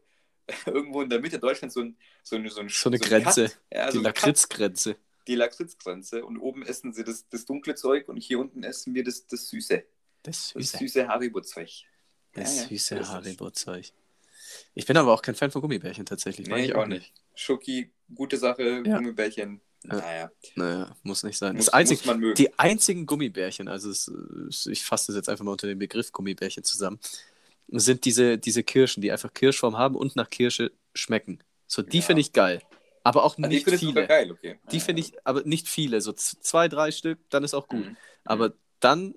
[0.65, 3.51] irgendwo in der Mitte Deutschlands so, ein, so, eine, so, ein, So eine ein Grenze.
[3.71, 4.95] Ja, Die so ein Lakritzgrenze.
[5.27, 6.25] die Lakritzgrenze.
[6.25, 9.47] Und oben essen sie das, das dunkle Zeug und hier unten essen wir das, das
[9.49, 9.83] Süße.
[10.23, 11.85] Das Das süße, süße Haribo-Zeug.
[12.33, 13.07] Das Ja, ja, süße es.
[13.09, 13.91] Haribo-Zeug.
[14.73, 16.47] Ich bin aber auch kein Fan von Gummibärchen tatsächlich.
[16.47, 17.13] Nee, ich auch nicht.
[17.35, 18.97] Schoki, gute Sache, Ja.
[18.97, 19.61] Gummibärchen.
[19.83, 19.95] Ja.
[19.95, 21.55] Naja, Naja, muss nicht sein.
[21.55, 22.35] muss, das einzige, muss man mögen.
[22.35, 24.11] die einzigen Gummibärchen, also es,
[24.69, 26.99] ich fasse das jetzt einfach mal unter dem Begriff Gummibärchen zusammen,
[27.71, 31.39] sind diese, diese Kirschen, die einfach Kirschform haben und nach Kirsche schmecken.
[31.67, 32.03] So, die Ja.
[32.03, 32.61] finde ich geil.
[33.03, 34.07] Aber auch die nicht sogar viele.
[34.07, 34.59] geil, okay.
[34.71, 36.01] Die finde ich, aber nicht viele.
[36.01, 37.85] So zwei, drei Stück, dann ist auch gut.
[37.85, 37.97] Mhm.
[38.25, 39.15] Aber dann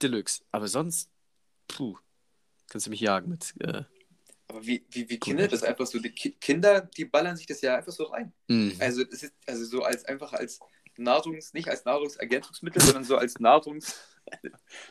[0.00, 0.42] Deluxe.
[0.52, 1.10] Aber sonst,
[1.76, 1.98] puh,
[2.68, 3.54] kannst du mich jagen mit.
[3.60, 3.84] Äh,
[4.48, 7.60] Aber wie, wie, wie Kinder das einfach so, die Ki Kinder, die ballern sich das
[7.60, 8.32] ja einfach so rein.
[8.48, 8.74] mh.
[8.78, 10.60] Also es ist also so als einfach als
[10.96, 13.96] Nahrungs, nicht als Nahrungsergänzungsmittel, sondern so als Nahrungs,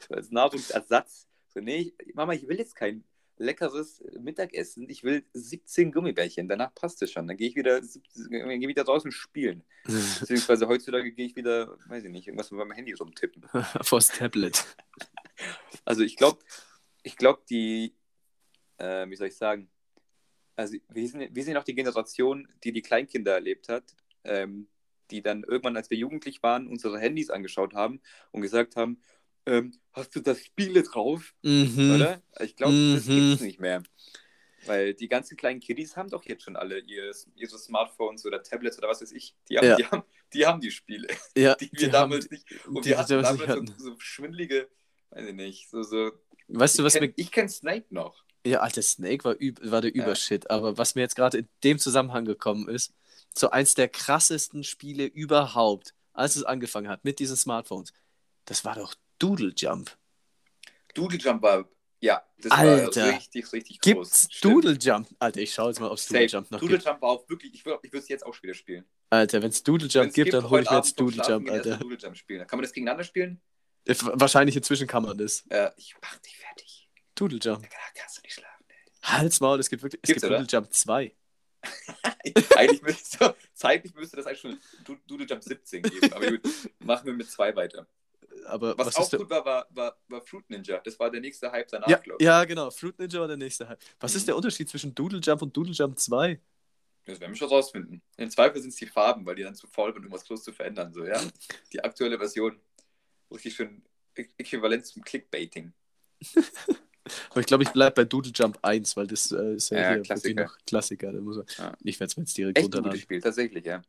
[0.07, 1.27] so als Nahrungsersatz.
[1.53, 3.03] So, nee, ich, Mama, ich will jetzt kein
[3.37, 7.27] leckeres Mittagessen, ich will 17 Gummibärchen, danach passt es schon.
[7.27, 9.63] Dann gehe ich wieder, gehe wieder draußen spielen.
[10.19, 13.45] Beziehungsweise heutzutage gehe ich wieder, weiß ich nicht, irgendwas mit meinem Handy rumtippen.
[13.81, 14.65] Vors Tablet.
[15.85, 16.39] Also ich glaube,
[17.03, 17.95] ich glaube, die,
[18.77, 19.69] äh, wie soll ich sagen,
[20.55, 24.67] also wir sind, wir sind auch die Generation, die die Kleinkinder erlebt hat, ähm,
[25.11, 29.01] die dann irgendwann, als wir jugendlich waren, unsere Handys angeschaut haben und gesagt haben,
[29.45, 31.91] ähm, hast du das Spiele drauf, Mhm.
[31.95, 32.21] oder?
[32.41, 33.15] Ich glaube, das Mhm.
[33.15, 33.83] gibt es nicht mehr.
[34.65, 38.77] Weil die ganzen kleinen Kiddies haben doch jetzt schon alle ihr, ihre Smartphones oder Tablets
[38.77, 39.33] oder was weiß ich.
[39.49, 39.75] Die haben, Ja.
[39.77, 41.07] die haben, die haben die Spiele,
[41.37, 42.65] Ja, die wir die damals haben, nicht.
[42.67, 44.69] Und die wir hatten damals so, so schwindelige,
[45.11, 46.11] weiß ich nicht, so, so
[46.47, 48.23] Weißt du, was ich mir kenn, ich kenn Snake noch.
[48.45, 50.03] Ja, Alter, Snake war, üb war der Ja.
[50.03, 50.49] Übershit.
[50.49, 52.93] Aber was mir jetzt gerade in dem Zusammenhang gekommen ist,
[53.37, 57.93] so eins der krassesten Spiele überhaupt, als es angefangen hat mit diesen Smartphones,
[58.45, 59.95] das war doch Doodle Jump.
[60.95, 61.69] Doodle Jump war,
[62.01, 63.01] ja, das Alter.
[63.01, 63.93] war richtig, richtig groß.
[63.93, 64.55] Gibt's Stimmt.
[64.55, 65.07] Doodle Jump?
[65.19, 66.25] Alter, ich schaue jetzt mal, ob es Doodle.
[66.25, 66.87] Jump noch Doodle gibt.
[66.87, 68.85] Jump war auch wirklich, ich würde es jetzt auch wieder spielen.
[69.11, 71.77] Alter, wenn es Doodle Jump Wenn's gibt, dann hole ich mir jetzt Doodle Jump, Alter.
[71.77, 72.47] Doodle Jump spielen.
[72.47, 73.41] Kann man das gegeneinander spielen?
[74.13, 75.43] Wahrscheinlich inzwischen kann man das.
[75.49, 76.89] Äh, ich mach dich fertig.
[77.15, 77.63] Doodle Jump.
[77.69, 78.65] Da kannst du nicht schlafen.
[78.69, 78.75] Ey.
[79.03, 79.99] Halt's Maul, es gibt wirklich.
[80.03, 80.39] Es Gibt's, gibt oder?
[80.41, 81.15] Doodle Jump 2.
[82.55, 86.13] eigentlich müsste, zeitlich müsste das eigentlich schon Do- Doodle Jump 17 geben.
[86.13, 86.41] Aber gut,
[86.79, 87.87] machen wir mit zwei weiter.
[88.45, 90.79] Aber Was, was, auch gut war, war, war, war Fruit Ninja.
[90.79, 92.25] Das war der nächste Hype danach, Ja, glaube ich.
[92.25, 92.71] ja, genau.
[92.71, 93.79] Fruit Ninja war der nächste Hype.
[93.99, 94.17] Was Mhm.
[94.17, 96.39] ist der Unterschied zwischen Doodle Jump und Doodle Jump 2?
[97.05, 98.01] Das werden wir schon rausfinden.
[98.17, 100.43] Im Zweifel sind es die Farben, weil die dann zu faul sind, um was groß
[100.43, 100.93] zu verändern.
[100.93, 101.19] So, ja?
[101.73, 102.59] Die aktuelle Version.
[103.31, 103.81] Richtig schön
[104.15, 105.71] äquivalent zum Clickbaiting.
[107.31, 109.89] Aber ich glaube, ich bleibe bei Doodle Jump 1, weil das äh, ist ja, Ja,
[109.93, 110.43] hier Klassiker.
[110.43, 111.11] noch Klassiker.
[111.11, 111.73] Da muss man, Ja.
[111.83, 113.01] Ich werde es mir jetzt direkt Echt ein gutes runterladen.
[113.01, 113.81] Spiel, tatsächlich, ja.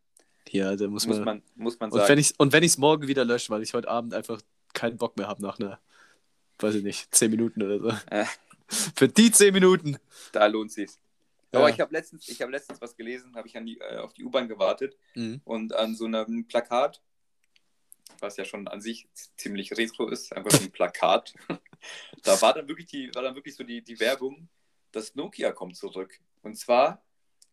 [0.48, 1.24] Ja, da muss, Muss man.
[1.24, 2.24] man, muss man sagen.
[2.38, 4.40] und wenn ich es morgen wieder lösche, weil ich heute Abend einfach
[4.72, 5.78] keinen Bock mehr habe nach einer,
[6.60, 7.88] weiß ich nicht, 10 Minuten oder so.
[8.10, 8.24] Äh.
[8.94, 9.96] Für die 10 Minuten.
[10.32, 10.98] Da lohnt sich's.
[11.52, 11.58] Ja.
[11.58, 14.12] Aber ich habe letztens, ich habe letztens was gelesen, habe ich an die, äh, auf
[14.12, 15.40] die U-Bahn gewartet Mhm.
[15.44, 17.02] und an so einem Plakat,
[18.18, 21.34] was ja schon an sich ziemlich retro ist, einfach so ein Plakat.
[22.22, 24.48] da war dann wirklich die, war dann wirklich so die, die Werbung,
[24.92, 26.18] das Nokia kommt zurück.
[26.42, 27.04] Und zwar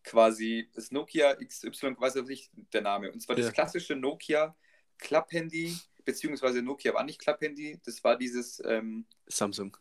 [0.04, 3.12] quasi das Nokia XY, weiß ich nicht der Name.
[3.12, 3.44] Und zwar Ja.
[3.44, 4.56] das klassische Nokia
[4.98, 9.76] Klapphandy, beziehungsweise Nokia war nicht Klapphandy, das war dieses ähm, Samsung.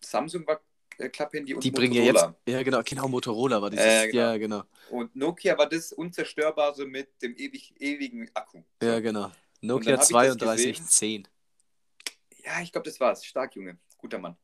[0.00, 0.60] Samsung war
[0.98, 2.14] äh, Klapphandy und Die bringen ja jetzt.
[2.14, 2.36] Motorola.
[2.48, 3.84] Ja, genau, genau, Motorola war dieses.
[3.84, 4.22] Äh, genau.
[4.22, 4.62] Ja, genau.
[4.90, 8.62] Und Nokia war das Unzerstörbare mit dem ewig, ewigen Akku.
[8.82, 9.30] Ja, genau.
[9.64, 11.28] Nokia hab ich das 3210.
[12.44, 13.24] Ja, ich glaube, das war's.
[13.24, 13.78] Stark, Junge.
[13.96, 14.36] Guter Mann.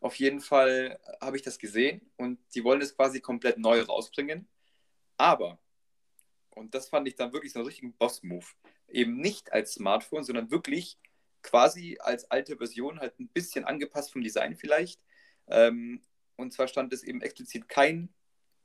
[0.00, 4.48] Auf jeden Fall habe ich das gesehen und die wollen das quasi komplett neu rausbringen.
[5.18, 5.58] Aber,
[6.50, 8.46] und das fand ich dann wirklich so einen richtigen Boss-Move,
[8.88, 10.98] eben nicht als Smartphone, sondern wirklich
[11.42, 15.00] quasi als alte Version, halt ein bisschen angepasst vom Design vielleicht.
[15.46, 16.02] Ähm,
[16.36, 18.12] und zwar stand es eben explizit kein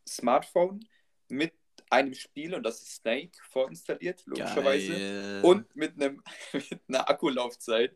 [0.07, 0.87] Smartphone
[1.27, 1.53] mit
[1.91, 4.91] einem Spiel und das ist Snake vorinstalliert, logischerweise.
[4.91, 5.41] Geil.
[5.43, 6.21] Und mit, einem,
[6.53, 7.95] mit einer Akkulaufzeit,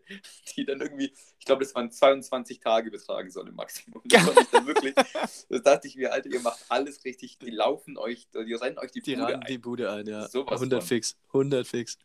[0.56, 4.01] die dann irgendwie, ich glaube, das waren 22 Tage betragen soll im Maximum.
[4.06, 4.95] Das fand ich dann wirklich,
[5.49, 8.91] das dachte ich mir, Alter, ihr macht alles richtig, die laufen euch, die rennen euch
[8.91, 9.62] die, Die Bude ran die ein.
[9.62, 10.27] Bude ein, ja.
[10.27, 10.88] Sowas 100 von.
[10.88, 11.15] fix.
[11.27, 11.97] 100 fix.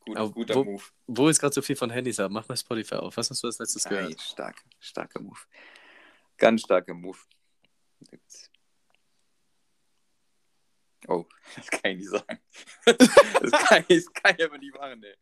[0.00, 0.82] Gut, Aber guter wo- Move.
[1.06, 2.34] Wo ist gerade so viel von Handys haben?
[2.34, 3.16] Mach mal Spotify auf.
[3.16, 4.20] Was hast du als letztes Ei, gehört?
[4.20, 5.38] stark, starker Move.
[6.36, 7.16] Ganz starker Move.
[11.08, 11.24] Oh,
[11.56, 12.38] das kann ich nicht sagen.
[13.40, 15.14] Das kann ich, das kann ich aber nicht machen, ey.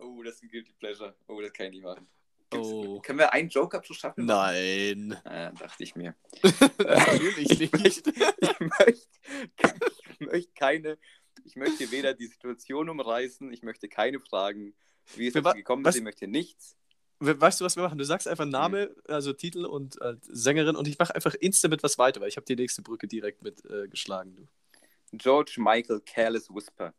[0.00, 1.14] Oh, das ist ein Guilty Pleasure.
[1.26, 2.08] Oh, das kann ich nicht machen.
[2.54, 2.98] Oh.
[3.00, 4.24] Können wir einen Joke-Abschluss schaffen?
[4.24, 5.12] Nein.
[5.24, 6.14] Äh, dachte ich mir.
[6.78, 7.72] Natürlich ich nicht.
[7.74, 9.08] möchte, ich, möchte,
[10.12, 10.98] ich möchte keine,
[11.44, 14.74] ich möchte weder die Situation umreißen, ich möchte keine Fragen,
[15.16, 16.76] wie es dazu gekommen ist, ich möchte nichts.
[17.20, 17.98] We- Weißt du, was wir machen?
[17.98, 21.82] Du sagst einfach Name, also Titel und äh, Sängerin und ich mache einfach instant mit
[21.82, 24.36] was weiter, weil ich habe die nächste Brücke direkt mit äh, geschlagen.
[24.36, 24.48] Du.
[25.12, 26.94] George Michael Careless Whisper.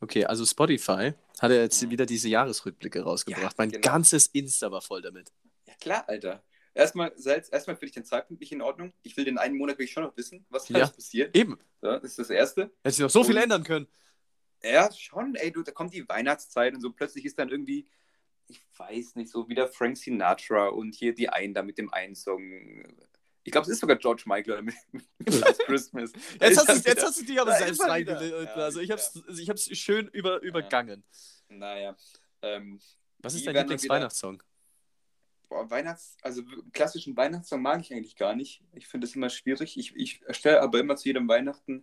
[0.00, 3.42] Okay, also Spotify hat ja jetzt wieder diese Jahresrückblicke rausgebracht.
[3.42, 3.82] Ja, mein genau.
[3.82, 5.32] ganzes Insta war voll damit.
[5.66, 6.42] Ja klar, Alter.
[6.74, 8.92] Erstmal, Salz, erstmal finde ich den Zeitpunkt nicht in Ordnung.
[9.02, 10.86] Ich will den einen Monat will ich schon noch wissen, was Ja.
[10.86, 11.34] passiert.
[11.36, 11.58] Eben.
[11.82, 12.70] Ja, das ist das Erste.
[12.84, 13.88] Hätte sich noch so viel Und- ändern können.
[14.62, 17.88] Ja, schon, ey, du, da kommt die Weihnachtszeit und so plötzlich ist dann irgendwie,
[18.48, 22.14] ich weiß nicht, so wieder Frank Sinatra und hier die einen da mit dem einen
[22.14, 22.42] Song.
[23.48, 26.12] Ich glaube, es ist sogar George Michael mit, mit Last Christmas.
[26.38, 28.50] Jetzt hast, du, jetzt hast du dich aber Da selbst reingelegt.
[28.54, 31.02] Ja, also ich habe es ich hab's schön über, übergangen.
[31.48, 31.96] Naja.
[32.42, 32.78] Ähm,
[33.20, 34.42] Was ist Die dein Lieblingsweihnachtssong?
[35.48, 38.62] boah, Weihnachts-, also klassischen Weihnachtssong mag ich eigentlich gar nicht.
[38.74, 39.78] Ich finde es immer schwierig.
[39.78, 41.82] Ich, ich erstelle aber immer zu jedem Weihnachten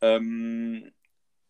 [0.00, 0.92] ähm,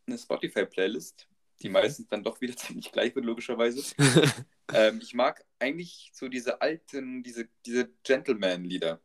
[0.06, 1.26] eine Spotify-Playlist,
[1.62, 1.72] die Mhm.
[1.72, 3.82] meistens dann doch wieder ziemlich gleich wird, logischerweise.
[4.74, 9.00] ähm, ich mag eigentlich so diese alten, diese, diese Gentleman-Lieder.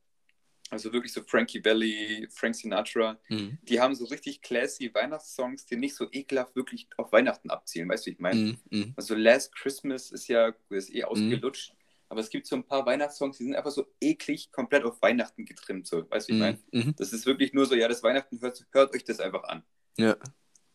[0.74, 3.20] Also wirklich so Frankie Valli, Frank Sinatra.
[3.30, 3.60] Mhm.
[3.62, 7.88] Die haben so richtig classy Weihnachtssongs, die nicht so ekelhaft wirklich auf Weihnachten abzielen.
[7.90, 8.40] Weißt du, wie ich meine?
[8.40, 8.58] Mhm.
[8.72, 8.94] Mhm.
[8.98, 11.76] Also Last Christmas ist ja ist eh ausgelutscht.
[12.10, 15.46] Aber es gibt so ein paar Weihnachtssongs, die sind einfach so eklig komplett auf Weihnachten
[15.46, 15.86] getrimmt.
[15.86, 16.10] So.
[16.10, 16.60] Weißt du, wie ich meine?
[16.72, 16.88] Mhm.
[16.88, 16.96] Mhm.
[16.98, 19.64] Das ist wirklich nur so, ja, das Weihnachten hört, hört euch das einfach an.
[19.98, 20.18] Ja.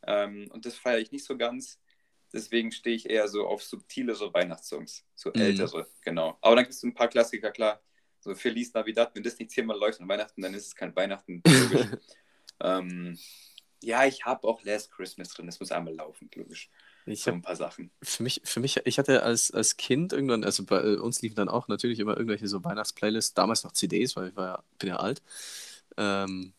[0.06, 1.80] Ähm, und das feiere ich nicht so ganz.
[2.32, 5.04] Deswegen stehe ich eher so auf subtilere Weihnachtssongs.
[5.16, 5.40] So Mhm.
[5.40, 6.38] ältere, genau.
[6.40, 7.82] Aber dann gibt es ein paar Klassiker, klar.
[8.28, 11.42] So Feliz Navidad, wenn das nicht zehnmal läuft an Weihnachten, dann ist es kein Weihnachten.
[12.60, 13.18] Ähm,
[13.82, 15.46] ja, ich habe auch Last Christmas drin.
[15.46, 16.70] Das muss einmal laufen, logisch.
[17.06, 17.92] Ich So habe ein paar Sachen.
[18.02, 21.36] für mich, für mich, ich hatte als, als Kind irgendwann, also bei äh, uns liefen
[21.36, 24.90] dann auch natürlich immer irgendwelche so Weihnachtsplaylists, damals noch CDs, weil ich war ja, bin
[24.90, 25.22] ja alt.
[25.96, 26.54] Ähm,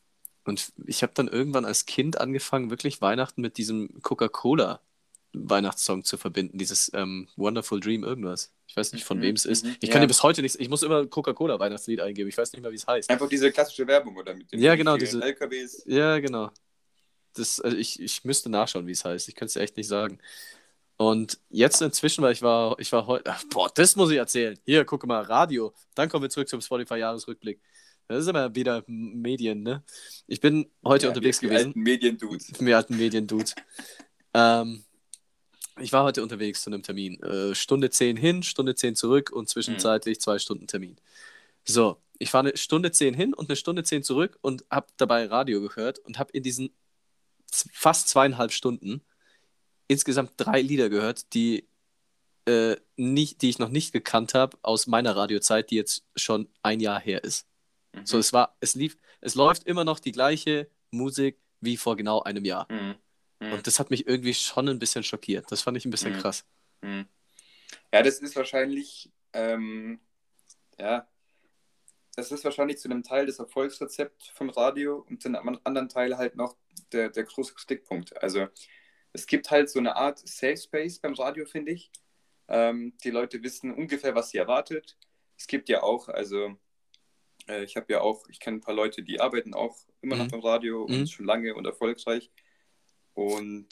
[0.46, 4.82] und ich habe dann irgendwann als Kind angefangen, wirklich Weihnachten mit diesem Coca-Cola
[5.34, 8.52] Weihnachtssong zu verbinden, dieses ähm, Wonderful Dream irgendwas.
[8.80, 9.66] Ich weiß nicht, von Mhm, wem es ist.
[9.66, 9.94] mhm, Ich ja.
[9.94, 12.72] kann dir bis heute nichts, ich muss immer Coca-Cola Weihnachtslied eingeben, ich weiß nicht mehr,
[12.72, 13.10] wie es heißt.
[13.10, 14.34] Einfach diese klassische Werbung, oder?
[14.34, 15.84] Mit den Ja, genau, diese- LKWs.
[15.86, 16.50] Ja, genau.
[17.34, 19.28] Das, also ich, ich müsste nachschauen, wie es heißt.
[19.28, 20.20] Ich könnte es echt nicht sagen.
[20.98, 24.58] Und jetzt inzwischen, weil ich war, ich war heute, boah, das muss ich erzählen.
[24.66, 25.74] Hier, guck mal, Radio.
[25.96, 27.62] Dann kommen wir zurück zum Spotify-Jahresrückblick.
[28.08, 29.84] Das ist immer wieder Medien, ne?
[30.28, 31.68] Ich bin heute Ja, unterwegs die gewesen.
[31.68, 32.52] alten Mediendudes.
[32.60, 33.56] Wir alten Medien-Dudes.
[34.34, 34.84] ähm,
[35.80, 37.22] ich war heute unterwegs zu einem Termin.
[37.22, 40.98] Äh, Stunde 10 hin, Stunde 10 zurück und zwischenzeitlich zwei Stunden Termin.
[41.66, 45.26] So, ich fahre eine Stunde 10 hin und eine Stunde 10 zurück und habe dabei
[45.26, 46.72] Radio gehört und habe in diesen
[47.52, 49.02] fast zweieinhalb Stunden
[49.88, 51.68] insgesamt drei Lieder gehört, die
[52.46, 56.80] äh, nicht, die ich noch nicht gekannt habe aus meiner Radiozeit, die jetzt schon ein
[56.80, 57.48] Jahr her ist.
[57.94, 58.06] Mhm.
[58.06, 62.22] So, es war, es lief, es läuft immer noch die gleiche Musik wie vor genau
[62.22, 62.68] einem Jahr.
[62.72, 62.96] Mhm.
[63.40, 63.54] Mhm.
[63.54, 65.52] Und das hat mich irgendwie schon ein bisschen schockiert.
[65.52, 66.20] Das fand ich ein bisschen Mhm.
[66.20, 66.46] krass.
[66.82, 67.08] Mhm.
[67.94, 70.00] Ja, das ist wahrscheinlich, ähm,
[70.80, 71.08] ja,
[72.16, 76.18] das ist wahrscheinlich zu einem Teil das Erfolgsrezept vom Radio und zu einem anderen Teil
[76.18, 76.58] halt noch
[76.92, 78.22] der, der große Stickpunkt.
[78.22, 78.48] Also
[79.14, 81.92] es gibt halt so eine Art Safe Space beim Radio, finde ich.
[82.48, 84.98] Ähm, die Leute wissen ungefähr, was sie erwartet.
[85.38, 86.58] Es gibt ja auch, also
[87.48, 90.26] äh, ich habe ja auch, ich kenne ein paar Leute, die arbeiten auch immer noch
[90.26, 90.32] Mhm.
[90.32, 90.96] beim Radio Mhm.
[90.96, 92.32] und schon lange und erfolgreich.
[93.20, 93.68] Und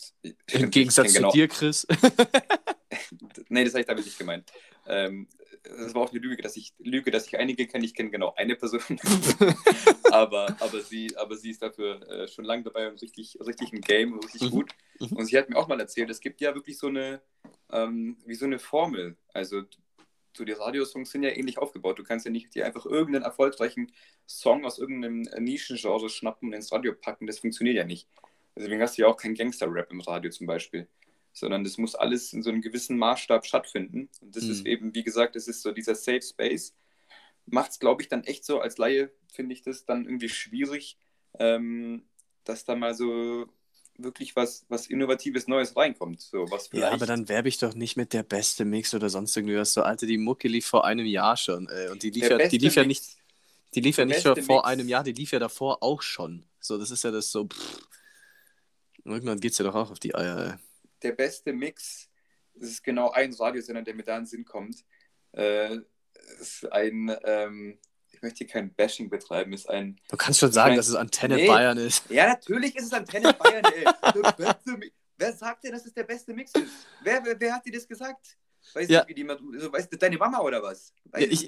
[0.52, 1.88] Im Gegensatz zu genau, dir, Chris.
[3.50, 4.52] Nee, das habe ich damit nicht gemeint.
[4.88, 5.28] Ähm,
[5.64, 7.86] das war auch eine Lüge, dass ich Lüge, dass ich einige kenne.
[7.86, 8.82] Ich kenne genau eine Person.
[10.12, 13.80] aber, aber, sie, aber sie ist dafür äh, schon lange dabei und richtig, richtig im
[13.80, 14.52] Game und richtig Mhm.
[14.52, 14.72] gut.
[15.00, 15.16] Mhm.
[15.16, 17.22] Und sie hat mir auch mal erzählt, es gibt ja wirklich so eine,
[17.72, 19.16] ähm, wie so eine Formel.
[19.32, 19.64] Also
[20.36, 22.00] so die Radiosongs sind ja ähnlich aufgebaut.
[22.00, 23.94] Du kannst ja nicht dir einfach irgendeinen erfolgreichen
[24.28, 27.28] Song aus irgendeinem Nischengenre schnappen und ins Radio packen.
[27.28, 28.10] Das funktioniert ja nicht.
[28.58, 30.88] Deswegen hast du ja auch keinen Gangster-Rap im Radio zum Beispiel
[31.34, 34.10] sondern das muss alles in so einem gewissen Maßstab stattfinden.
[34.22, 34.52] Und das Mhm.
[34.52, 36.74] ist eben, wie gesagt, das ist so dieser Safe Space.
[37.46, 40.98] Macht es, glaube ich, dann echt so, als Laie finde ich das dann irgendwie schwierig,
[41.38, 42.02] ähm,
[42.44, 43.46] dass da mal so
[44.00, 46.22] wirklich was, was Innovatives Neues reinkommt.
[46.22, 49.10] So, was Ja, vielleicht, aber dann werbe ich doch nicht mit der beste Mix oder
[49.12, 49.74] sonst irgendwie was.
[49.74, 51.68] So, Alter, die Mucke lief vor einem Jahr schon.
[51.70, 51.90] Ey.
[51.90, 53.04] Und die lief, Der ja, die lief ja nicht,
[53.76, 56.48] die lief ja nicht vor Mix- einem Jahr, die lief ja davor auch schon.
[56.60, 57.46] So, das ist ja das so.
[57.46, 57.88] Pff.
[59.08, 60.54] Irgendwann geht's ja doch auch auf die Eier.
[60.54, 60.54] Ey.
[61.04, 62.10] der beste Mix,
[62.56, 64.84] das ist genau ein Radiosender, der mir da in den Sinn kommt,
[65.34, 65.78] äh,
[66.40, 67.78] ist ein, ähm,
[68.12, 70.96] ich möchte hier kein Bashing betreiben, ist ein Du kannst schon sagen, mein- dass es
[70.96, 71.48] Antenne Nee.
[71.48, 72.10] Bayern ist.
[72.10, 73.86] Ja, natürlich ist es Antenne Bayern, ey.
[75.20, 76.72] Wer sagt dir, dass es der beste Mix ist?
[77.04, 78.38] Wer, wer, wer hat dir das gesagt?
[78.74, 79.00] Weiß Ja.
[79.06, 80.94] nicht, wie die so, weißt du, deine Mama oder was?
[81.06, 81.48] Weiß Ja, nicht, ich-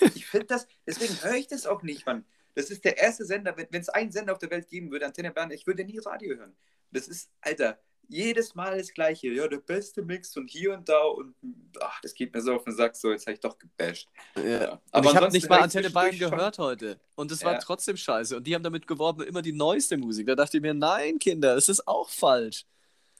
[0.00, 0.14] das?
[0.14, 2.24] Ich finde das, deswegen höre ich das auch nicht, Mann.
[2.56, 5.30] Das ist der erste Sender, wenn es einen Sender auf der Welt geben würde, Antenne
[5.30, 6.56] Bayern, ich würde nie Radio hören.
[6.90, 9.28] Das ist, Alter, jedes Mal das Gleiche.
[9.28, 11.34] Ja, der beste Mix und hier und da und
[11.80, 14.08] ach, das geht mir so auf den Sack, so, jetzt habe ich doch gebasht.
[14.36, 14.80] Ja.
[14.90, 16.98] Aber ich habe nicht mal ich Antenne Bayern gehört heute.
[17.14, 17.58] Und es war Ja.
[17.58, 18.36] trotzdem scheiße.
[18.36, 20.26] Und die haben damit geworben, immer die neueste Musik.
[20.26, 22.64] Da dachte ich mir, nein, Kinder, es ist auch falsch.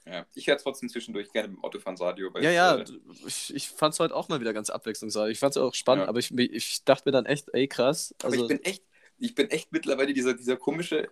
[0.05, 2.31] Ja, ich höre trotzdem zwischendurch gerne im Autofahren Radio.
[2.39, 2.85] Ja, ja, äh,
[3.27, 5.33] ich, ich fand es heute auch mal wieder ganz abwechslungsreich.
[5.33, 6.09] Ich fand es auch spannend, Ja.
[6.09, 8.15] aber ich, ich dachte mir dann echt, ey, krass.
[8.23, 8.83] Aber Also, ich bin echt,
[9.19, 11.09] ich bin echt mittlerweile dieser, dieser komische.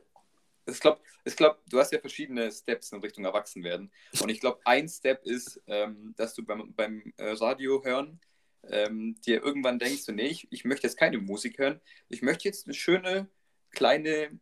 [0.67, 3.91] Ich glaube, ich glaub, du hast ja verschiedene Steps in Richtung Erwachsenwerden.
[4.19, 8.19] Und ich glaube, ein Step ist, ähm, dass du beim, beim äh, Radio hören
[8.69, 11.81] ähm, dir irgendwann denkst, nee, ich, ich möchte jetzt keine Musik hören.
[12.09, 13.29] Ich möchte jetzt eine schöne,
[13.71, 14.39] kleine,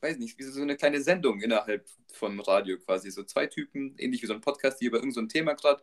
[0.00, 3.10] weiß nicht, wie so eine kleine Sendung innerhalb von Radio quasi.
[3.10, 5.82] So zwei Typen, ähnlich wie so ein Podcast, die über irgendein so ein Thema gerade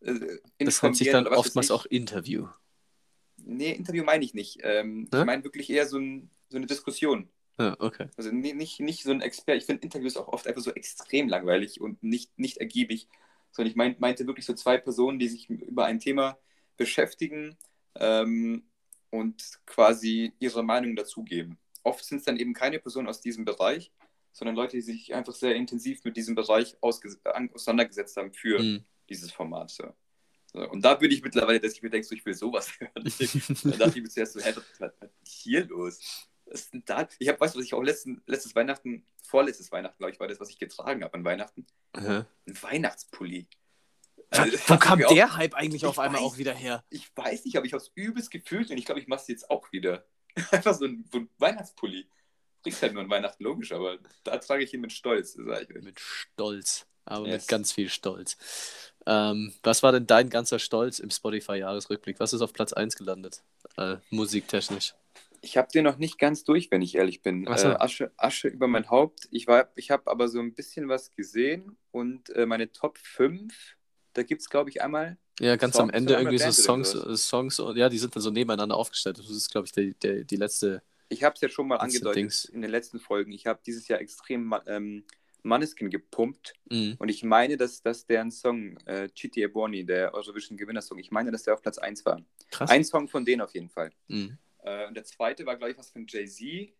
[0.00, 2.48] äh, das nennt sich dann oftmals auch Interview.
[3.36, 4.58] Nee, Interview meine ich nicht.
[4.62, 5.20] Ähm, Ne?
[5.20, 7.30] Ich meine wirklich eher so, ein, so eine Diskussion.
[7.58, 8.08] Ja, okay.
[8.16, 9.56] Also nicht, nicht so ein Expert.
[9.56, 13.08] Ich finde Interviews auch oft einfach so extrem langweilig und nicht, nicht ergiebig.
[13.52, 16.38] Sondern ich mein, meinte wirklich so zwei Personen, die sich über ein Thema
[16.76, 17.56] beschäftigen
[17.96, 18.64] ähm,
[19.10, 21.58] und quasi ihre Meinung dazugeben.
[21.82, 23.90] Oft sind es dann eben keine Personen aus diesem Bereich,
[24.32, 28.84] sondern Leute, die sich einfach sehr intensiv mit diesem Bereich auseinandergesetzt haben für Hm.
[29.08, 29.70] dieses Format.
[29.70, 29.92] So.
[30.52, 32.92] So, und da bin ich mittlerweile, dass ich mir denke, so, ich will sowas hören.
[32.94, 34.92] da dachte ich mir zuerst so, hä, was
[35.24, 36.28] ist hier los?
[36.50, 37.08] Ist denn da?
[37.18, 40.28] Ich habe, weißt du, was ich auch letzten, letztes Weihnachten, vorletztes Weihnachten, glaube ich, war
[40.28, 41.66] das, was ich getragen habe an Weihnachten?
[41.92, 42.26] Aha.
[42.46, 43.46] Ein Weihnachtspulli.
[44.16, 46.52] Wo Also, Wo kam mir auch- der Hype eigentlich Ich auf einmal weiß- auch wieder
[46.54, 46.84] her?
[46.90, 49.28] Ich weiß nicht, aber ich habe es übelst gefühlt und ich glaube, ich mache es
[49.28, 50.04] jetzt auch wieder.
[50.50, 52.08] Einfach so ein, so ein Weihnachtspulli.
[52.62, 55.74] Kriegst halt nur an Weihnachten, logisch, aber da trage ich ihn mit Stolz, sag ich
[55.76, 55.82] euch.
[55.82, 56.86] Mit Stolz.
[57.06, 57.42] Aber Yes.
[57.42, 58.36] mit ganz viel Stolz.
[59.06, 62.20] Ähm, was war denn dein ganzer Stolz im Spotify-Jahresrückblick?
[62.20, 63.42] Was ist auf Platz 1 gelandet?
[63.78, 64.94] Äh, musiktechnisch.
[65.42, 67.46] Ich habe den noch nicht ganz durch, wenn ich ehrlich bin.
[67.46, 69.26] Äh, Asche, Asche über mein Haupt.
[69.30, 73.54] Ich, war- ich habe aber so ein bisschen was gesehen und äh, meine Top 5,
[74.12, 75.16] da gibt es, glaube ich, einmal.
[75.40, 78.22] Ja, ganz Songs am Ende irgendwie so Songs, äh, Songs und ja, die sind dann
[78.22, 79.18] so nebeneinander aufgestellt.
[79.18, 80.82] Das ist, glaube ich, die, die, die letzte.
[81.08, 82.44] Ich habe es ja schon mal angedeutet Dings.
[82.44, 83.32] in den letzten Folgen.
[83.32, 85.04] Ich habe dieses Jahr extrem ähm,
[85.42, 86.96] Maneskin gepumpt Mhm.
[86.98, 91.30] und ich meine, dass, dass deren Song äh, Chiti Ebony, der Eurovision Gewinnersong, ich meine,
[91.32, 92.20] dass der auf Platz 1 war.
[92.50, 92.70] Krass.
[92.70, 93.90] Ein Song von denen auf jeden Fall.
[94.08, 94.36] Mhm.
[94.62, 96.72] Äh, und der zweite war, glaube ich, was von Jay-Z.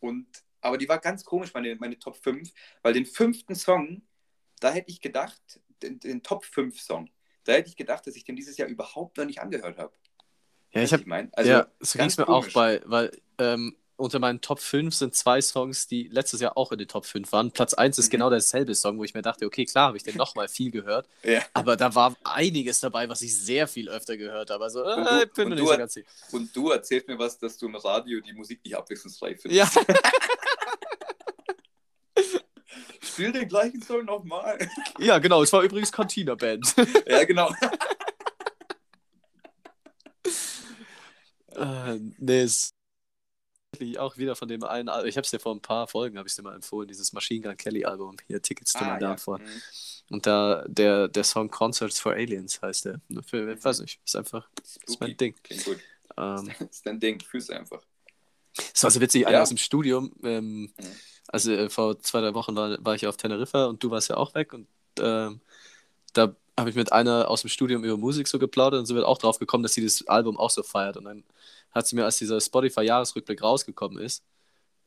[0.00, 0.26] Und,
[0.60, 2.52] aber die war ganz komisch, meine, meine Top 5,
[2.82, 4.02] weil den fünften Song,
[4.60, 7.10] da hätte ich gedacht, den, den Top 5 Song,
[7.44, 9.94] da hätte ich gedacht, dass ich den dieses Jahr überhaupt noch nicht angehört habe.
[10.72, 11.32] Ja, ich habe ich mein?
[11.34, 15.14] Also, ja, so ging es mir auch bei, weil ähm, unter meinen Top 5 sind
[15.14, 17.50] zwei Songs, die letztes Jahr auch in den Top 5 waren.
[17.50, 18.10] Platz 1 ist Mhm.
[18.10, 21.08] genau derselbe Song, wo ich mir dachte, okay, klar, habe ich den nochmal viel gehört.
[21.22, 21.42] Ja.
[21.54, 24.64] Aber da war einiges dabei, was ich sehr viel öfter gehört habe.
[24.64, 26.06] Also, Und äh, du- ich bin mir nicht so ganz sicher.
[26.32, 29.74] Und du erzählst mir was, dass du im Radio die Musik nicht abwechslungsreich findest.
[29.76, 29.82] Ja,
[33.00, 34.58] Spiel den gleichen Song nochmal.
[34.98, 35.42] ja, genau.
[35.42, 36.74] Es war übrigens Cantina Band.
[37.06, 37.50] ja, genau.
[41.54, 42.72] äh, nee, es
[43.80, 44.88] wirklich auch wieder von dem einen.
[44.88, 47.12] Al- Ich habe es dir vor ein paar Folgen, habe ich dir mal empfohlen, dieses
[47.12, 48.16] Machine Gun Kelly Album.
[48.26, 48.98] Hier, Tickets to Ah, My ja.
[48.98, 49.38] Downfall.
[49.38, 49.62] Mhm.
[50.10, 53.00] Und da, der, der Song Concerts for Aliens heißt der.
[53.26, 54.48] Für, ich weiß nicht, ist einfach,
[54.86, 55.16] ist mein.
[55.16, 55.34] Ding.
[55.42, 55.78] Klingt gut.
[56.16, 57.20] Ähm, ist dein Ding.
[57.20, 57.82] Fühlst einfach.
[58.72, 59.28] Es war so witzig, Ja.
[59.28, 60.72] einer aus dem Studium, ähm, Mhm.
[61.28, 64.16] also äh, vor zwei, drei Wochen war, war ich auf Teneriffa und du warst ja
[64.16, 64.66] auch weg und
[64.98, 65.40] ähm,
[66.14, 69.04] da habe ich mit einer aus dem Studium über Musik so geplaudert und so wird
[69.04, 71.22] auch drauf gekommen, dass sie das Album auch so feiert und dann
[71.76, 74.24] hat sie mir, als dieser Spotify-Jahresrückblick rausgekommen ist,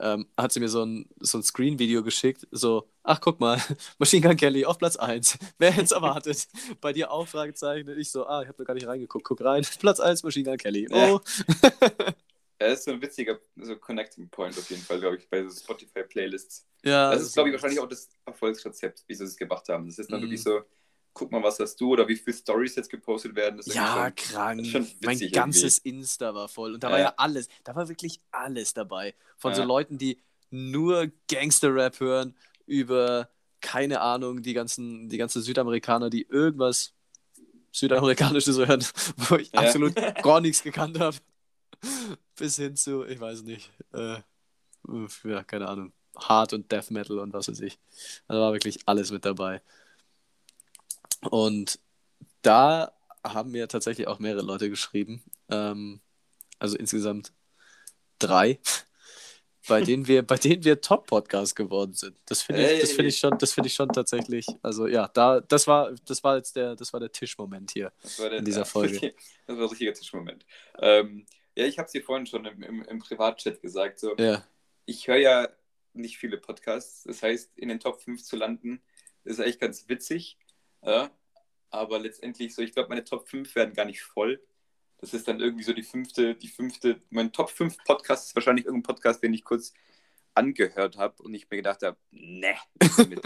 [0.01, 3.61] ähm, hat sie mir so ein, so ein Screen-Video geschickt, so, ach guck mal,
[3.99, 6.47] Machine Gun Kelly auf Platz 1, wer hätte es erwartet?
[6.81, 9.65] Bei dir auch, Fragezeichen, ich so, ah, ich habe noch gar nicht reingeguckt, guck rein,
[9.79, 11.13] Platz 1 Machine Gun Kelly, Ja.
[11.15, 11.21] oh.
[12.61, 15.49] Er ist so ein witziger so Connecting Point auf jeden Fall, glaube ich, bei so
[15.57, 16.65] Spotify-Playlists.
[16.83, 19.85] Ja, Das ist, glaube ich, wahrscheinlich auch das Erfolgsrezept, wie sie es gemacht haben.
[19.87, 20.23] Das ist dann Mhm.
[20.23, 20.61] wirklich so,
[21.13, 23.57] guck mal, was hast du oder wie viele Stories jetzt gepostet werden.
[23.57, 24.65] Das Ja, irgendwie krank.
[24.65, 26.73] schon mein witzig ganzes Insta war voll.
[26.73, 26.93] Und da Ja.
[26.93, 29.15] war ja alles, da war wirklich alles dabei.
[29.37, 29.67] Von so Ja.
[29.67, 32.35] Leuten, die nur Gangster-Rap hören,
[32.65, 33.29] über,
[33.61, 36.93] keine Ahnung, die ganzen, die ganzen Südamerikaner, die irgendwas
[37.71, 38.85] Südamerikanisches hören,
[39.17, 39.59] wo ich Ja.
[39.59, 39.93] absolut
[40.23, 41.17] gar nichts gekannt habe.
[42.35, 44.17] Bis hin zu, ich weiß nicht, äh,
[45.23, 47.79] ja, keine Ahnung, Hard und Death Metal und was weiß ich.
[48.27, 49.61] Da war wirklich alles mit dabei.
[51.21, 51.79] Und
[52.41, 52.93] da
[53.23, 55.23] haben mir tatsächlich auch mehrere Leute geschrieben.
[55.49, 56.01] Ähm,
[56.59, 57.33] also insgesamt
[58.19, 58.59] drei,
[59.67, 62.17] bei denen wir, bei denen wir Top-Podcast geworden sind.
[62.25, 62.95] Das finde ich, das Hey.
[62.95, 64.47] finde ich schon, das finde ich schon tatsächlich.
[64.61, 67.91] Also ja, da, das war, das war jetzt der, das war der Tischmoment hier.
[68.01, 69.13] Das war der, in dieser Folge.
[69.47, 70.45] Das war ein richtiger Tischmoment.
[70.79, 73.99] Ähm, ja, ich habe es dir vorhin schon im, im, im Privatchat gesagt.
[73.99, 74.45] So, Ja,
[74.85, 75.49] Ich höre ja
[75.93, 77.03] nicht viele Podcasts.
[77.03, 78.81] Das heißt, in den Top 5 zu landen,
[79.23, 80.37] ist eigentlich ganz witzig.
[80.83, 81.11] Ja?
[81.71, 84.41] Aber letztendlich so, ich glaube, meine Top 5 werden gar nicht voll.
[84.97, 88.65] Das ist dann irgendwie so die fünfte, die fünfte, mein Top 5 Podcast ist wahrscheinlich
[88.65, 89.73] irgendein Podcast, den ich kurz
[90.33, 92.55] angehört habe und ich mir gedacht habe, ne.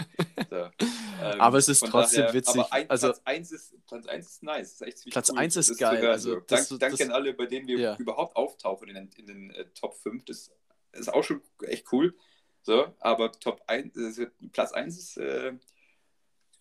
[0.50, 2.54] So, ähm, Aber es ist trotzdem witzig.
[2.60, 4.78] Aber ein, Also- Platz 1 ist, Platz 1 ist nice.
[4.78, 6.40] Das ist echt Platz cool, 1 ist das geil, hören, also so.
[6.40, 7.96] das- Dank, danke das- an alle, bei denen wir Ja.
[7.96, 10.24] überhaupt auftauchen in den, in den äh, Top 5.
[10.26, 10.52] Das
[10.92, 12.16] ist auch schon echt cool.
[12.62, 15.52] So, aber Top 1, äh, Platz 1 ist, äh,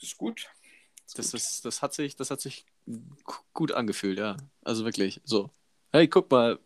[0.01, 0.49] ist gut.
[1.15, 1.33] Das, gut.
[1.41, 2.65] ist, das, hat sich, das hat sich
[3.53, 4.37] gut angefühlt, ja.
[4.63, 5.49] Also wirklich so.
[5.91, 6.59] Hey, guck mal,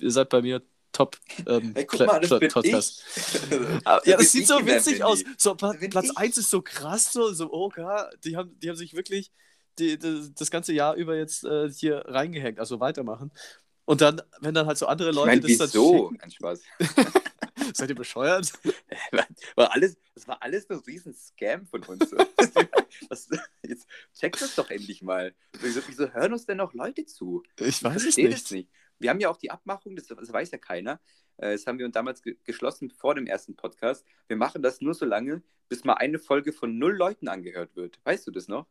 [0.00, 0.62] ihr seid bei mir
[0.92, 1.16] Top
[1.46, 3.02] ähm, Hey, guck mal, das bin Podcast.
[3.16, 3.52] ich.
[3.84, 5.22] Ah, Das Ja, das sieht ich so witzig aus.
[5.38, 6.18] So, Pla Das bin Platz ich.
[6.18, 9.30] 1 ist so krass, so, so okay, die haben, die haben sich wirklich
[9.78, 13.30] die, die, das ganze Jahr über jetzt äh, hier reingehängt, also weitermachen.
[13.84, 16.08] Und dann, wenn dann halt so andere Ich Leute meine, das dann wieso?
[16.10, 16.60] schicken, Ein Spaß.
[17.76, 18.52] seid ihr bescheuert?
[19.56, 22.12] War alles, das war alles ein riesen Scam von uns.
[23.08, 23.28] Was,
[23.62, 25.34] jetzt check das doch endlich mal.
[25.60, 27.42] Wieso, wieso hören uns denn noch Leute zu?
[27.58, 28.32] Ich weiß es nicht.
[28.32, 28.70] das nicht.
[28.98, 31.00] Wir haben ja auch die Abmachung, das, das weiß ja keiner.
[31.38, 34.06] Äh, Das haben wir uns damals ge geschlossen vor dem ersten Podcast.
[34.28, 37.98] Wir machen das nur so lange, bis mal eine Folge von null Leuten angehört wird.
[38.04, 38.66] Weißt du das noch?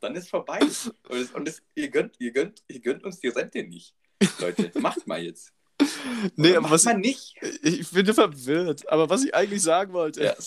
[0.00, 0.58] Dann ist vorbei.
[0.58, 3.94] Und, es, und es, ihr, gönnt, ihr, gönnt, ihr gönnt uns die Rente nicht.
[4.40, 5.52] Leute, macht mal jetzt.
[6.36, 7.34] Nee, aber was man nicht.
[7.62, 8.88] ich bin verwirrt.
[8.90, 10.34] Aber was ich eigentlich sagen wollte, Ja.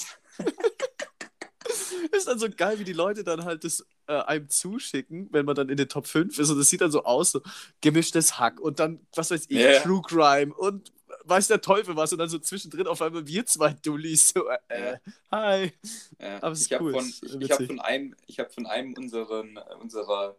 [2.12, 5.56] ist dann so geil, wie die Leute dann halt das äh, einem zuschicken, wenn man
[5.56, 6.50] dann in den Top 5 ist.
[6.50, 7.42] Und das sieht dann so aus, so
[7.82, 9.80] gemischtes Hack und dann, was weiß ich, Ja.
[9.82, 10.92] True Crime und
[11.26, 12.12] weiß der Teufel was.
[12.14, 14.30] Und dann so zwischendrin auf einmal wir zwei Dullis.
[14.30, 15.00] So, äh, Ja.
[15.32, 15.72] hi.
[16.20, 17.68] Ja, Aber es ist ich habe cool, von, es ist ich, ich hab witzig.
[17.68, 20.36] von einem, ich hab von einem unseren, unserer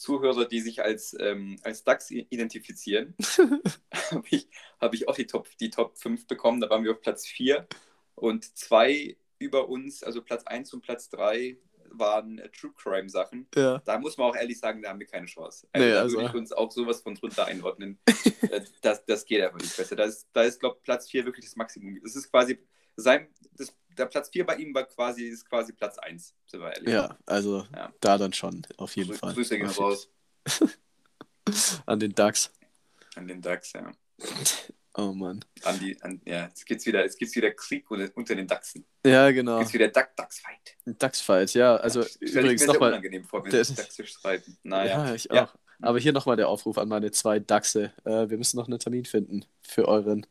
[0.00, 3.14] Zuhörer, die sich als, ähm, als DAX identifizieren,
[4.10, 4.48] habe ich,
[4.80, 6.60] hab ich auch die Top, die Top 5 bekommen.
[6.60, 7.66] Da waren wir auf Platz 4
[8.14, 11.58] und zwei über uns, also Platz 1 und Platz 3
[11.92, 13.46] waren äh, True Crime Sachen.
[13.54, 13.78] Ja.
[13.84, 15.68] Da muss man auch ehrlich sagen, da haben wir keine Chance.
[15.72, 17.98] Also Nee, da also- würde ich uns auch sowas von drunter einordnen.
[18.50, 19.96] Äh, das, das geht einfach nicht besser.
[19.96, 22.00] Da ist, da ist glaube Platz 4 wirklich das Maximum.
[22.02, 22.58] Das ist quasi
[23.00, 26.72] sein, das, der Platz 4 bei ihm war quasi, ist quasi Platz 1, sind wir
[26.72, 26.88] ehrlich.
[26.94, 27.92] ja, also Ja.
[28.00, 29.34] da dann schon, auf jeden Grü Fall.
[29.34, 30.08] Grüße gehen raus
[31.86, 32.50] An den DAX.
[33.16, 33.90] an den DAX, ja.
[34.94, 35.44] Oh Mann.
[35.62, 38.84] An die, an, ja, jetzt gibt's wieder, jetzt wieder Krieg unter, den Dachsen.
[39.06, 39.60] Ja, genau.
[39.60, 40.76] Jetzt wieder DAX, DAX-Fight.
[40.84, 41.76] DAX-Fight, ja.
[41.76, 42.90] Also mir übrigens nochmal.
[42.92, 44.58] unangenehm vor, wenn der- sich DAX streiten.
[44.62, 45.06] Naja.
[45.06, 45.44] Ja, ich Ja.
[45.46, 45.54] auch.
[45.82, 47.92] Aber hier nochmal der Aufruf an meine zwei Dachse.
[48.04, 50.26] Äh, wir müssen noch einen Termin finden für euren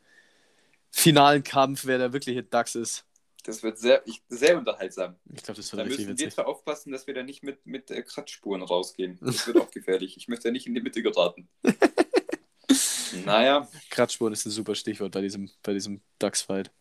[0.91, 3.05] finalen Kampf, wer der wirkliche Dachs ist.
[3.43, 5.15] Das wird sehr, ich, sehr unterhaltsam.
[5.33, 6.33] Ich glaube, das Da wird richtig müssen wir witzig.
[6.33, 9.17] zwar aufpassen, dass wir da nicht mit, mit äh, Kratzspuren rausgehen.
[9.21, 10.17] Das wird auch gefährlich.
[10.17, 11.49] Ich möchte ja nicht in die Mitte geraten.
[13.25, 16.71] naja, Kratzspuren ist ein super Stichwort bei diesem, bei diesem Dachs-Fight.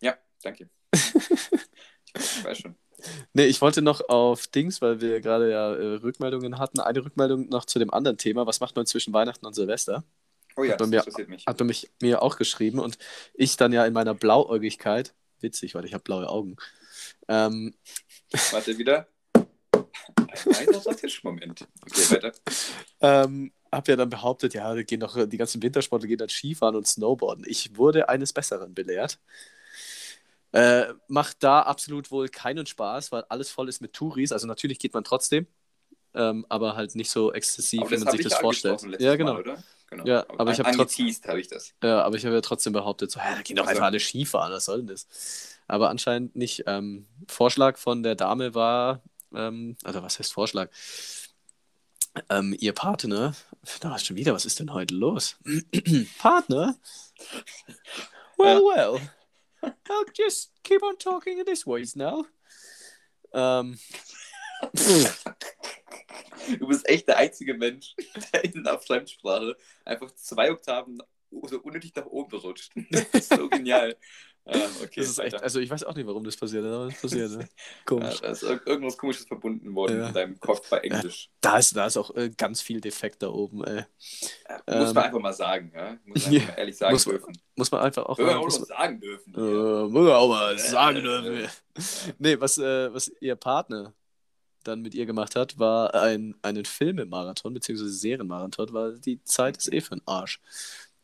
[0.00, 0.68] ja, danke.
[0.92, 2.76] ich weiß schon.
[3.32, 6.80] Nee, ich wollte noch auf Dings, weil wir gerade ja äh, Rückmeldungen hatten.
[6.80, 8.46] Eine Rückmeldung noch zu dem anderen Thema.
[8.46, 10.04] Was macht man zwischen Weihnachten und Silvester?
[10.58, 11.46] Oh ja, Hat das mir- interessiert mich.
[11.46, 12.98] Hat er mich, mir auch geschrieben und
[13.34, 16.56] ich dann ja in meiner Blauäugigkeit, witzig, weil ich habe blaue Augen,
[17.28, 17.74] ähm,
[18.50, 19.08] Warte wieder.
[19.34, 21.66] Ein Tischmoment.
[21.82, 22.32] Okay, weiter.
[23.00, 26.86] ähm, habe ja dann behauptet, ja, gehen doch die ganzen Wintersportler gehen dann Skifahren und
[26.86, 27.44] Snowboarden.
[27.48, 29.18] Ich wurde eines Besseren belehrt.
[30.52, 34.32] Äh, macht da absolut wohl keinen Spaß, weil alles voll ist mit Touris.
[34.32, 35.46] Also natürlich geht man trotzdem,
[36.14, 38.82] ähm, aber halt nicht so exzessiv, wie man sich ich das vorstellt.
[39.00, 39.34] Ja, genau.
[39.34, 39.62] Mal, oder?
[39.88, 40.04] Genau.
[40.06, 41.74] Ja, aber ich hab trotz- Angeteased habe ich das.
[41.82, 44.52] Ja, aber ich habe ja trotzdem behauptet, so, da gehen doch Also- einfach alle Skifahren,
[44.52, 45.06] was soll denn das?
[45.66, 46.64] Aber anscheinend nicht.
[46.66, 49.02] Ähm, Vorschlag von der Dame war,
[49.34, 50.70] ähm, also was heißt Vorschlag?
[52.30, 53.34] Ähm, ihr Partner,
[53.80, 55.36] da ist schon wieder, was ist denn heute los?
[56.18, 56.76] Partner?
[58.36, 59.00] Well, well.
[59.62, 62.24] I'll just keep on talking in this ways now.
[63.32, 63.78] Ähm,
[66.58, 67.94] Du bist echt der einzige Mensch,
[68.32, 72.72] der in einer Fremdsprache einfach zwei Oktaven so unnötig nach oben rutscht.
[72.90, 73.96] Das ist so genial.
[74.50, 76.98] Ja, okay, das ist echt, also ich weiß auch nicht, warum das passiert, aber es
[77.02, 77.30] passiert.
[77.32, 77.40] Ne?
[77.46, 77.46] Ja,
[77.84, 78.20] Komisch.
[78.22, 80.08] da ist ir- irgendwas Komisches verbunden worden Ja.
[80.08, 81.28] in deinem Kopf bei Englisch.
[81.42, 83.84] Da ist, da ist auch äh, ganz viel Defekt da oben, ey.
[84.48, 85.70] Ja, muss Ähm, man einfach mal sagen.
[85.74, 85.98] Ja?
[86.06, 87.38] Muss man ja, einfach mal ehrlich sagen muss man- dürfen.
[87.56, 88.36] Muss man einfach auch mal.
[88.36, 89.34] auch Muss man, sagen dürfen.
[89.34, 89.38] äh,
[89.82, 91.48] muss man auch mal sagen dürfen.
[92.18, 93.92] Nee, was, äh, was ihr Partner
[94.64, 99.72] dann mit ihr gemacht hat, war ein, einen Filmemarathon, beziehungsweise Serienmarathon, weil die Zeit ist
[99.72, 100.40] eh für den Arsch.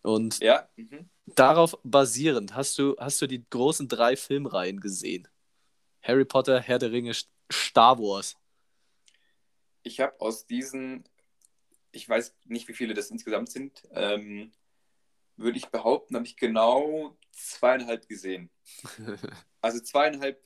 [0.02, 1.09] Und Ja, mhm.
[1.26, 5.28] darauf basierend, hast du, hast du die großen drei Filmreihen gesehen?
[6.02, 7.12] Harry Potter, Herr der Ringe,
[7.52, 8.36] Star Wars.
[9.82, 11.05] ich habe aus diesen,
[11.92, 14.52] ich weiß nicht, wie viele das insgesamt sind, ähm,
[15.36, 18.50] würde ich behaupten, habe ich genau zweieinhalb gesehen.
[19.61, 20.44] Also zweieinhalb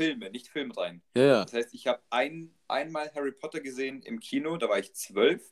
[0.00, 1.02] Filme, nicht Filmreihen.
[1.14, 1.44] ja, ja.
[1.44, 5.42] Das heißt, ich habe ein, einmal Harry Potter gesehen im Kino, da war ich zwölf.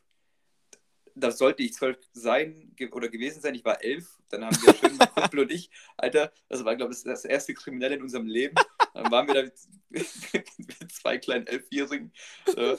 [1.14, 3.55] Da sollte ich zwölf sein ge oder gewesen sein.
[3.55, 4.09] Ich war elf.
[4.30, 5.68] Dann haben wir schön, mein Kumpel und ich,
[5.99, 8.55] Alter, das war, glaube ich, das erste Kriminelle in unserem Leben.
[8.94, 9.55] Dann waren wir da mit,
[9.90, 12.11] mit zwei kleinen Elfjährigen.
[12.57, 12.78] Äh,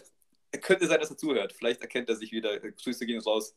[0.61, 1.53] könnte sein, dass er zuhört.
[1.53, 2.59] Vielleicht erkennt er sich wieder.
[2.59, 3.55] Grüße gehen raus,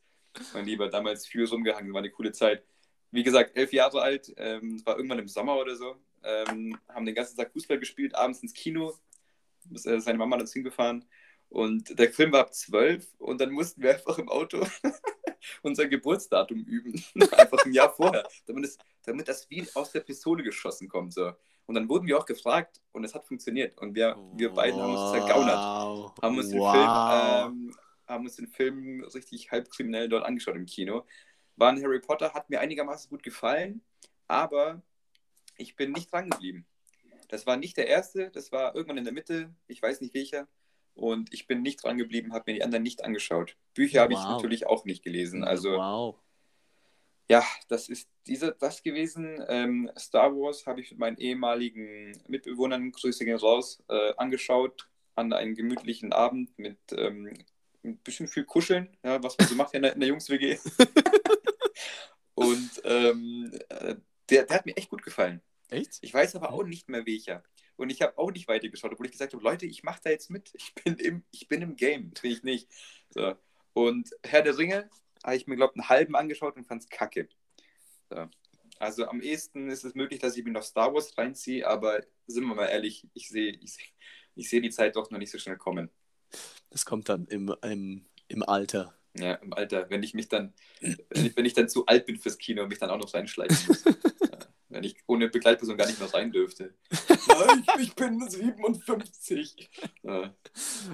[0.53, 0.91] mein Lieber.
[0.91, 2.63] Damals viel rumgehangen, war eine coole Zeit.
[3.11, 5.97] Wie gesagt, elf Jahre alt, ähm, war irgendwann im Sommer oder so.
[6.25, 8.95] Ähm, haben den ganzen Tag Fußball gespielt, abends ins Kino.
[9.71, 11.05] Ist, äh, Seine Mama hat uns hingefahren.
[11.49, 14.67] Und der Film war ab zwölf und dann mussten wir einfach im Auto
[15.63, 17.03] unser Geburtsdatum üben.
[17.33, 21.13] einfach ein Jahr vorher, damit, es, damit das wie aus der Pistole geschossen kommt.
[21.13, 21.33] So.
[21.67, 23.79] Und dann wurden wir auch gefragt und es hat funktioniert.
[23.79, 26.15] Und wir, wir beiden haben uns zergaunert Wow.
[26.23, 26.73] haben uns, den wow.
[26.73, 27.75] Film, ähm,
[28.07, 31.05] haben uns den Film richtig halb kriminell dort angeschaut im Kino.
[31.57, 33.83] War ein Harry Potter, hat mir einigermaßen gut gefallen,
[34.27, 34.83] aber
[35.63, 36.67] ich bin nicht dran geblieben.
[37.29, 40.49] Das war nicht der erste, das war irgendwann in der Mitte, ich weiß nicht welcher.
[40.95, 43.57] Und ich bin nicht dran geblieben, habe mir die anderen nicht angeschaut.
[43.73, 44.33] Bücher habe ich Wow.
[44.33, 45.43] natürlich auch nicht gelesen.
[45.43, 46.17] Also wow.
[47.31, 49.43] ja, das ist diese, das gewesen.
[49.49, 55.33] Ähm, Star Wars habe ich mit meinen ehemaligen Mitbewohnern, Grüße gehen raus, äh, angeschaut an
[55.33, 57.33] einem gemütlichen Abend mit ähm,
[57.85, 60.59] ein bisschen viel Kuscheln, ja, was man so macht in der, in der Jungs-WG.
[62.35, 63.97] Und ähm, äh,
[64.31, 65.41] der, der hat mir echt gut gefallen.
[65.73, 65.99] Echt?
[66.03, 67.43] Ich weiß aber auch nicht mehr welcher.
[67.77, 70.31] Und ich habe auch nicht weitergeschaut, obwohl ich gesagt habe, Leute, ich mache da jetzt
[70.31, 70.53] mit.
[70.55, 72.69] Ich bin im, ich bin im Game, bin ich nicht.
[73.11, 73.35] So.
[73.73, 74.91] Und Herr der Ringe
[75.25, 77.29] habe ich mir, glaube ich, einen halben angeschaut und fand es kacke.
[78.11, 78.29] So.
[78.79, 82.45] Also am ehesten ist es möglich, dass ich mir noch Star Wars reinziehe, aber sind
[82.45, 83.83] wir mal ehrlich, ich sehe ich seh,
[84.35, 85.91] ich seh die Zeit doch noch nicht so schnell kommen.
[86.71, 88.99] Das kommt dann im, im, im Alter.
[89.15, 92.19] Ja, im Alter, wenn ich mich dann, wenn ich, wenn ich dann zu alt bin
[92.19, 93.85] fürs Kino und mich dann auch noch reinschleichen muss.
[94.21, 94.39] ja,
[94.73, 96.75] wenn ich ohne Begleitperson gar nicht mehr rein dürfte.
[97.29, 99.71] Nein, ich, ich bin 57.
[100.03, 100.35] Ja.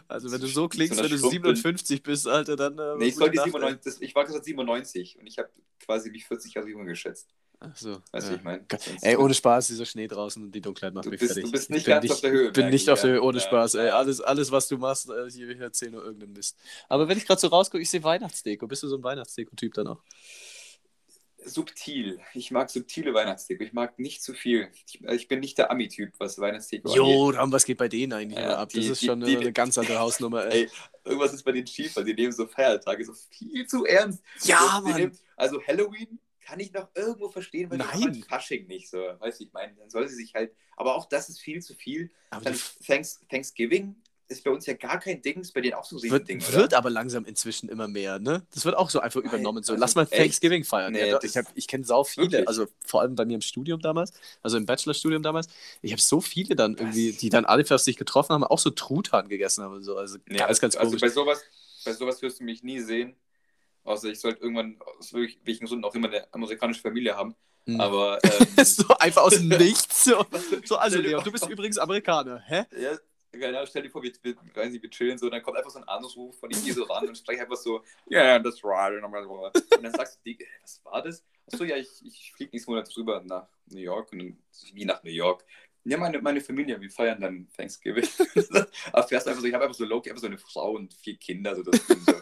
[0.07, 1.57] Also wenn du so klingst, So wenn du Schrumpel.
[1.57, 2.79] 57 bist, Alter, dann...
[2.79, 5.39] Äh, Nee, ich, gute soll die Nacht, 97, das, ich war gerade 97 und ich
[5.39, 5.49] habe
[5.85, 7.35] quasi mich 40 Jahre jünger geschätzt.
[7.61, 8.01] Ach so.
[8.13, 8.31] Weißt du, ja.
[8.31, 8.65] wie ich meine?
[9.03, 11.51] Ey, ohne Spaß, dieser Schnee draußen und die Dunkelheit macht Du mich bist- fertig.
[11.51, 13.11] du bist Ich nicht bin ganz auf der Höhe, bin merke nicht ich, auf der.
[13.11, 13.75] Höhe, ohne Ja, Spaß.
[13.75, 16.57] Ey, alles, alles, was du machst, äh, hier, ich erzähle nur irgendeinen Mist.
[16.89, 18.69] Aber wenn ich gerade so rausgucke, ich sehe Weihnachtsdeko.
[18.69, 20.03] Bist du so ein Weihnachtsdeko-Typ dann auch?
[21.45, 22.21] Subtil.
[22.35, 23.63] Ich mag subtile Weihnachtsdeko.
[23.65, 24.71] Ich mag nicht zu viel.
[24.87, 28.39] Ich, ich bin nicht der Ami-Typ, was Weihnachtsdeko Jo, Ram, was geht bei denen eigentlich
[28.39, 28.71] Ja, ab?
[28.73, 30.65] Das die- ist die- schon die- eine ganz andere Hausnummer, ey.
[30.65, 30.71] Ey,
[31.05, 34.23] irgendwas ist bei denen schief, weil die nehmen so Feiertage so viel zu ernst.
[34.43, 35.01] Ja, Die Mann.
[35.01, 38.03] nehmen- also Halloween kann ich noch irgendwo verstehen, weil die Nein.
[38.15, 38.99] halt Fasching nicht so.
[39.19, 40.53] Weißt du, ich meine, dann soll sie sich halt.
[40.77, 42.11] Aber auch das ist viel zu viel.
[42.31, 43.97] Aber die Thanks, Thanksgiving
[44.29, 46.43] ist bei uns ja gar kein Ding, ist bei denen auch so ein wird, Riesending,
[46.49, 46.59] oder?
[46.59, 48.43] wird aber langsam inzwischen immer mehr, ne?
[48.53, 49.63] Das wird auch so einfach Nein, übernommen.
[49.63, 50.13] So, also lass mal echt?
[50.13, 50.93] Thanksgiving feiern.
[50.93, 52.49] Nee, ja, ich hab, ich kenne sau viele, Wirklich?
[52.49, 54.13] also vor allem bei mir im Studium damals,
[54.43, 55.49] also im Bachelorstudium damals.
[55.81, 56.81] Ich habe so viele dann Was?
[56.81, 59.97] irgendwie, die dann alle fast sich getroffen haben, auch so Truthahn gegessen haben und so.
[59.97, 61.01] Also Nee, ganz, ganz also komisch.
[61.01, 61.43] bei sowas,
[61.85, 63.17] bei sowas wirst du mich nie sehen.
[63.85, 67.35] Außer ich sollte irgendwann aus welchen Gründen auch immer eine amerikanische Familie haben.
[67.65, 67.81] Hm.
[67.81, 68.19] Aber
[68.57, 70.05] ähm, so einfach aus dem Nichts.
[70.05, 70.27] So,
[70.65, 72.65] so also mal du bist übrigens Amerikaner, hä?
[72.79, 72.99] ja,
[73.39, 75.79] genau, stell dir vor, wir, wir, weiß nicht, wir chillen so, dann kommt einfach so
[75.79, 78.93] ein Anruf von ich gehe so ran und spreche einfach so, ja, yeah, that's right.
[79.03, 81.25] Und dann sagst du, Digga, was war das?
[81.51, 84.39] Achso, ja, ich, ich fliege nächsten Monat drüber nach New York und dann,
[84.75, 85.45] wie nach New York.
[85.85, 88.07] Ja, meine, meine Familie, wir feiern dann Thanksgiving.
[88.93, 91.17] Aber fährst einfach so, ich habe einfach so Loki, einfach so eine Frau und vier
[91.17, 92.15] Kinder, so das so.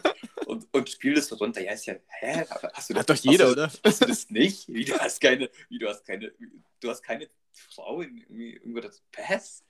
[0.45, 1.61] Und, und spiel das so runter.
[1.61, 2.45] Ja, ist ja, hä?
[2.73, 3.67] Hast du das, Hat doch jeder, hast oder?
[3.67, 4.67] du, Hast du das nicht?
[4.69, 6.31] Wie, du hast keine, wie, du hast keine,
[6.79, 9.65] du hast keine Frau in irgendwie, irgendwo das, was?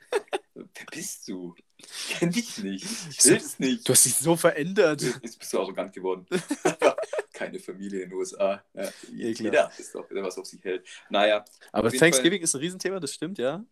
[0.57, 1.55] Wer bist du?
[1.77, 2.85] Ich kenn dich nicht.
[3.11, 3.87] Ich will es nicht.
[3.87, 5.01] Du hast dich so verändert.
[5.01, 6.25] Jetzt bist du arrogant geworden.
[7.33, 8.63] Keine Familie in den USA.
[8.73, 10.87] Ja, jeder ist doch, der was auf sich hält.
[11.09, 13.63] Naja, Aber Thanksgiving ist ein Riesenthema, das stimmt, ja.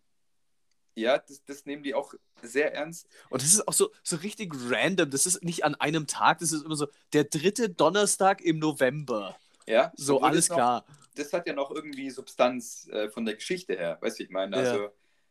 [0.94, 3.08] ja, das, das nehmen die auch sehr ernst.
[3.30, 5.10] Und das ist auch so, so richtig random.
[5.10, 9.36] Das ist nicht an einem Tag, das ist immer so der dritte Donnerstag im November.
[9.66, 10.86] Ja, So, alles noch, klar.
[11.16, 13.98] Das hat ja noch irgendwie Substanz äh, von der Geschichte her.
[14.00, 14.90] Weißt du, ich meine, Ja.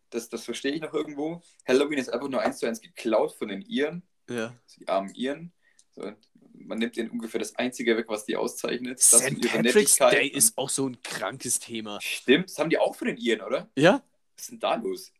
[0.09, 1.41] Das, das verstehe ich noch irgendwo.
[1.67, 4.53] Halloween ist einfach nur eins zu eins geklaut von den Iren, Ja.
[4.77, 5.51] die armen Iren.
[5.91, 6.11] So,
[6.53, 8.99] man nimmt ihnen ungefähr das Einzige weg, was die auszeichnet.
[8.99, 9.41] Das St.
[9.41, 11.99] Patrick's Day ist auch so ein krankes Thema.
[12.01, 13.69] Stimmt, das haben die auch von den Iren, oder?
[13.75, 14.03] Ja?
[14.35, 15.11] Was ist denn da los?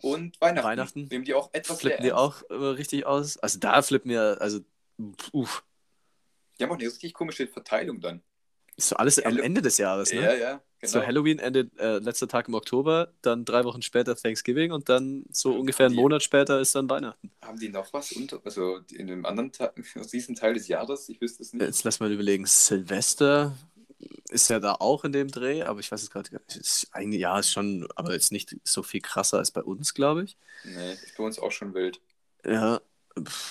[0.00, 0.66] Und Weihnachten.
[0.68, 1.08] Weihnachten.
[1.10, 3.36] Nehmen die auch etwas Flippen die auch immer richtig aus?
[3.38, 4.60] Also da flippen wir, also,
[5.32, 5.64] uff.
[6.58, 8.22] Die haben auch eine richtig komische Verteilung dann.
[8.76, 10.20] Ist so alles am Hallo- Ende des Jahres, ne?
[10.22, 10.92] Ja, ja, genau.
[10.92, 15.24] So Halloween endet äh, letzter Tag im Oktober, dann drei Wochen später Thanksgiving und dann
[15.32, 17.30] so ungefähr einen die- Monat später ist dann Weihnachten.
[17.42, 21.08] Haben die noch was unter, also in einem anderen Teil, aus diesem Teil des Jahres?
[21.08, 21.62] Ich wüsste es nicht.
[21.62, 22.46] Jetzt lass mal überlegen.
[22.46, 23.56] Silvester
[24.30, 26.56] ist ja da auch in dem Dreh, aber ich weiß es gerade gar nicht.
[26.56, 30.24] Ist eigentlich, ja, ist schon, aber jetzt nicht so viel krasser als bei uns, glaube
[30.24, 30.36] ich.
[30.64, 32.00] Nee, ist bei uns auch schon wild.
[32.44, 32.80] Ja,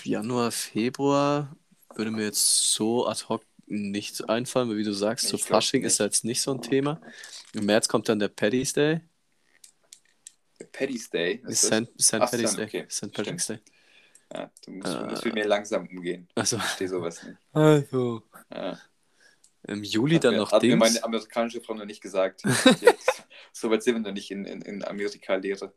[0.03, 1.55] Januar, Februar
[1.95, 5.83] würde mir jetzt so ad hoc nichts einfallen, weil wie du sagst, ich glaub Fasching
[5.83, 6.99] ist jetzt nicht so ein Thema.
[7.53, 9.01] Im März kommt dann der Paddy's Day.
[10.71, 11.41] Paddy's Day.
[11.47, 11.65] ist?
[11.65, 12.19] St.
[12.19, 12.55] Paddy's.
[12.55, 12.65] Day.
[12.65, 12.85] okay.
[12.89, 13.11] St.
[13.11, 13.59] Patrick's Day.
[14.33, 15.03] Ja, du musst, Äh.
[15.05, 16.27] musst mit mir langsam umgehen.
[16.35, 17.37] Also, Ich verstehe sowas nicht.
[17.53, 18.23] also.
[18.51, 18.79] Ja.
[19.67, 20.79] Im Juli Hat dann mir, noch hat mir Dings.
[20.79, 22.43] meine amerikanische Frau noch nicht gesagt.
[23.53, 25.73] So weit sind wir noch nicht in, in, in Amerika-Lehre.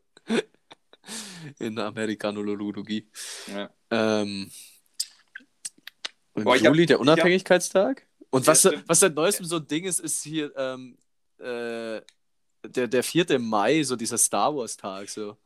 [1.57, 3.09] in der Amerikanologie.
[3.47, 3.71] Ja.
[3.89, 4.51] Ähm,
[6.35, 8.07] Im Boah, ich hab- Juli der ich hab- Unabhängigkeitstag.
[8.29, 10.97] Und was, was seit neuestem so ein Ding ist, ist hier ähm,
[11.39, 12.01] äh,
[12.63, 13.39] der, der 4.
[13.39, 15.09] Mai, so dieser Star Wars-Tag.
[15.09, 15.37] So.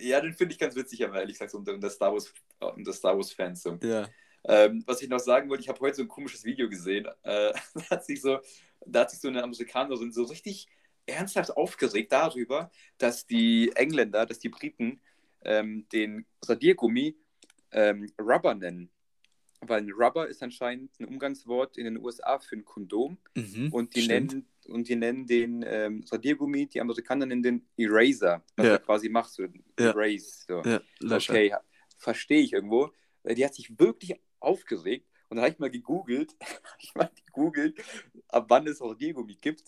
[0.00, 3.62] ja, den finde ich ganz witzig, aber ehrlich gesagt, so unter, unter Star Wars, Wars-Fans.
[3.62, 3.78] So.
[3.82, 4.08] Ja.
[4.46, 7.06] Ähm, was ich noch sagen wollte, ich habe heute so ein komisches Video gesehen.
[7.22, 8.38] Äh, da, hat sich so,
[8.86, 10.68] da hat sich so eine Amerikanerin so richtig
[11.06, 15.00] ernsthaft aufgeregt darüber, dass die Engländer, dass die Briten
[15.44, 17.16] ähm, den Radiergummi
[17.72, 18.90] ähm, Rubber nennen.
[19.68, 23.94] Weil ein Rubber ist anscheinend ein Umgangswort in den USA für ein Kondom Mhm, und
[23.94, 24.32] die stimmt.
[24.32, 28.72] nennen und die nennen den ähm, Radiergummi, die Amerikaner nennen den Eraser, was Ja.
[28.72, 29.48] er quasi macht, so Ja.
[29.76, 30.44] Erase.
[30.48, 30.62] So.
[30.62, 30.80] Ja.
[31.16, 31.54] Okay,
[31.98, 32.90] verstehe ich irgendwo.
[33.22, 36.34] Weil Die hat sich wirklich aufgeregt und dann habe ich mal gegoogelt,
[36.78, 37.82] ich mal gegoogelt,
[38.28, 39.64] ab wann es Radiergummi gibt.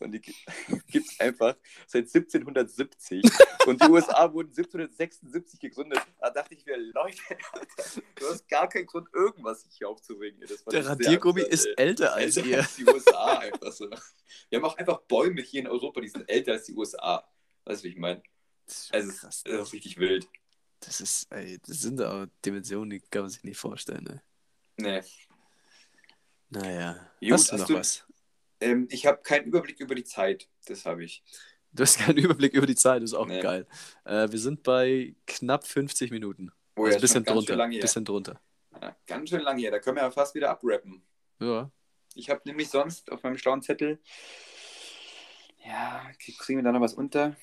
[0.00, 0.20] Und die
[0.88, 3.22] gibt es einfach seit 1770.
[3.66, 6.00] und die USA wurden 1776 gegründet.
[6.20, 7.18] Da dachte ich mir, Leute,
[8.16, 10.40] du hast gar keinen Grund, irgendwas sich hier aufzuregen.
[10.40, 13.88] Das Der Radiergummi ist älter als älter als die USA einfach so.
[14.48, 17.22] Wir haben auch einfach Bäume hier in Europa, die sind älter als die USA.
[17.64, 18.22] Weißt du, wie ich meine?
[18.66, 20.26] Das ist Also, krass, ist, es ist richtig wild.
[20.80, 24.04] Das ist, ey, das sind aber Dimensionen, die kann man sich nicht vorstellen.
[24.04, 24.22] Ne?
[24.78, 25.02] Nee.
[26.48, 26.94] Naja.
[27.20, 28.06] Gut, hast du hast noch du- was?
[28.60, 30.48] Ähm, ich habe keinen Überblick über die Zeit.
[30.66, 31.22] Das habe ich.
[31.72, 33.40] Du hast keinen Überblick über die Zeit, ist auch Nee.
[33.40, 33.66] geil.
[34.04, 36.50] Äh, wir sind bei knapp 50 Minuten.
[36.76, 37.68] Oh also ja, ein bisschen drunter.
[37.68, 38.40] bisschen drunter.
[38.80, 39.70] Ja, ganz schön lange her.
[39.70, 41.02] Da können wir ja fast wieder abrappen.
[41.40, 41.70] Ja.
[42.14, 44.00] Ich habe nämlich sonst auf meinem schlauen Zettel.
[45.64, 46.02] Ja,
[46.38, 47.36] kriegen wir da noch was unter?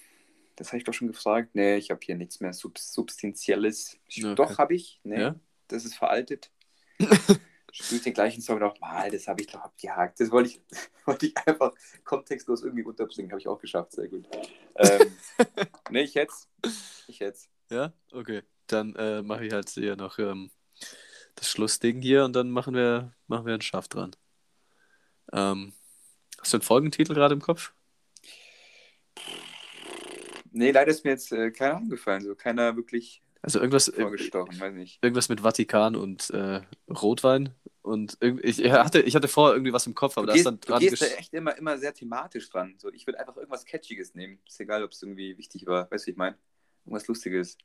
[0.55, 1.49] Das habe ich doch schon gefragt.
[1.53, 3.97] Nee, ich habe hier nichts mehr Sub Substanzielles.
[4.09, 4.34] Okay.
[4.36, 4.99] Doch, habe ich.
[5.03, 5.36] Nee, Ja?
[5.68, 6.51] das ist veraltet.
[7.84, 10.19] spielt den gleichen Song nochmal, das habe ich doch abgehakt.
[10.19, 10.61] Das wollte ich,
[11.05, 11.73] wollte ich einfach
[12.03, 14.28] kontextlos irgendwie unterbringen, habe ich auch geschafft, sehr gut.
[14.75, 15.15] Ähm,
[15.91, 16.49] ne, ich jetzt.
[17.07, 17.49] Ich jetzt.
[17.69, 18.43] Ja, okay.
[18.67, 20.51] Dann äh, mache ich halt hier noch ähm,
[21.36, 24.15] das Schlussding hier und dann machen wir, machen wir einen Schaft dran.
[25.32, 25.73] Ähm,
[26.39, 27.73] hast du einen Folgentitel gerade im Kopf?
[30.51, 32.23] Nee, leider ist mir jetzt äh, keiner angefallen.
[32.23, 35.03] So keiner wirklich Also irgendwas, vorgestochen, weiß nicht.
[35.03, 37.53] irgendwas mit Vatikan und äh, Rotwein.
[37.88, 40.59] Und ich, hatte, ich hatte vorher irgendwie was im Kopf, aber Du da ist dann
[40.59, 42.75] du dran gehst da echt immer, immer sehr thematisch dran.
[42.77, 44.39] So, ich würde einfach irgendwas Catchiges nehmen.
[44.45, 45.89] Ist egal, ob es irgendwie wichtig war.
[45.89, 46.38] Weißt du, wie ich meine?
[46.85, 47.57] Irgendwas Lustiges.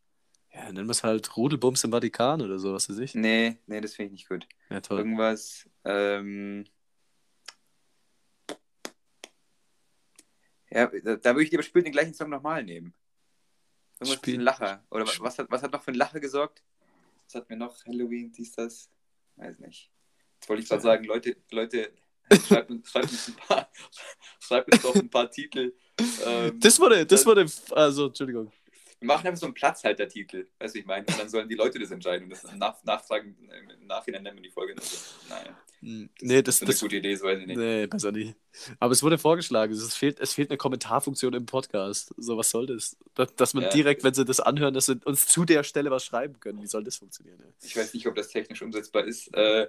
[0.54, 3.14] Ja, nennen wir es halt Rudelbums im Vatikan oder so, was weiß ich.
[3.14, 4.46] Nee, nee, das finde ich nicht gut.
[4.70, 4.98] Ja, toll.
[4.98, 5.68] Irgendwas.
[5.84, 6.66] Ähm,
[10.70, 12.94] ja, da, da würde ich lieber spielen den gleichen Song nochmal nehmen.
[13.98, 14.84] Irgendwas Spiel- einem Lacher.
[14.90, 16.62] Oder was, was, hat, was hat noch für ein Lacher gesorgt?
[17.26, 17.84] Was hat mir noch?
[17.86, 18.90] Halloween, dies, das?
[19.36, 19.90] Weiß nicht.
[20.42, 21.92] Jetzt wollte ich gerade sagen, Leute, Leute,
[22.48, 23.68] schreibt uns, schreibt uns, ein, paar,
[24.40, 25.72] schreibt uns doch ein paar Titel.
[26.26, 28.50] Ähm, Das wurde, das wurde, also, Entschuldigung.
[28.98, 31.06] wir machen einfach so einen Platzhalter-Titel, weißt du, ich meine?
[31.06, 32.24] Und dann sollen die Leute das entscheiden.
[32.24, 33.36] Und das nach, nachfragen,
[33.80, 34.74] im Nachhinein nennen wir die Folge.
[34.76, 34.96] Also,
[35.28, 35.56] nein.
[35.80, 37.56] Hm, Nee, das, ist eine das, gute Idee, so weiß ich nicht.
[37.56, 38.34] nee, besser nicht.
[38.80, 42.14] Aber es wurde vorgeschlagen, es fehlt, es fehlt eine Kommentarfunktion im Podcast.
[42.16, 42.96] So, was soll das?
[43.14, 43.70] Dass, dass man Ja.
[43.70, 46.62] direkt, wenn sie das anhören, dass sie uns zu der Stelle was schreiben können.
[46.62, 47.40] Wie soll das funktionieren?
[47.44, 47.52] ey?
[47.62, 49.32] Ich weiß nicht, ob das technisch umsetzbar ist.
[49.34, 49.68] Äh,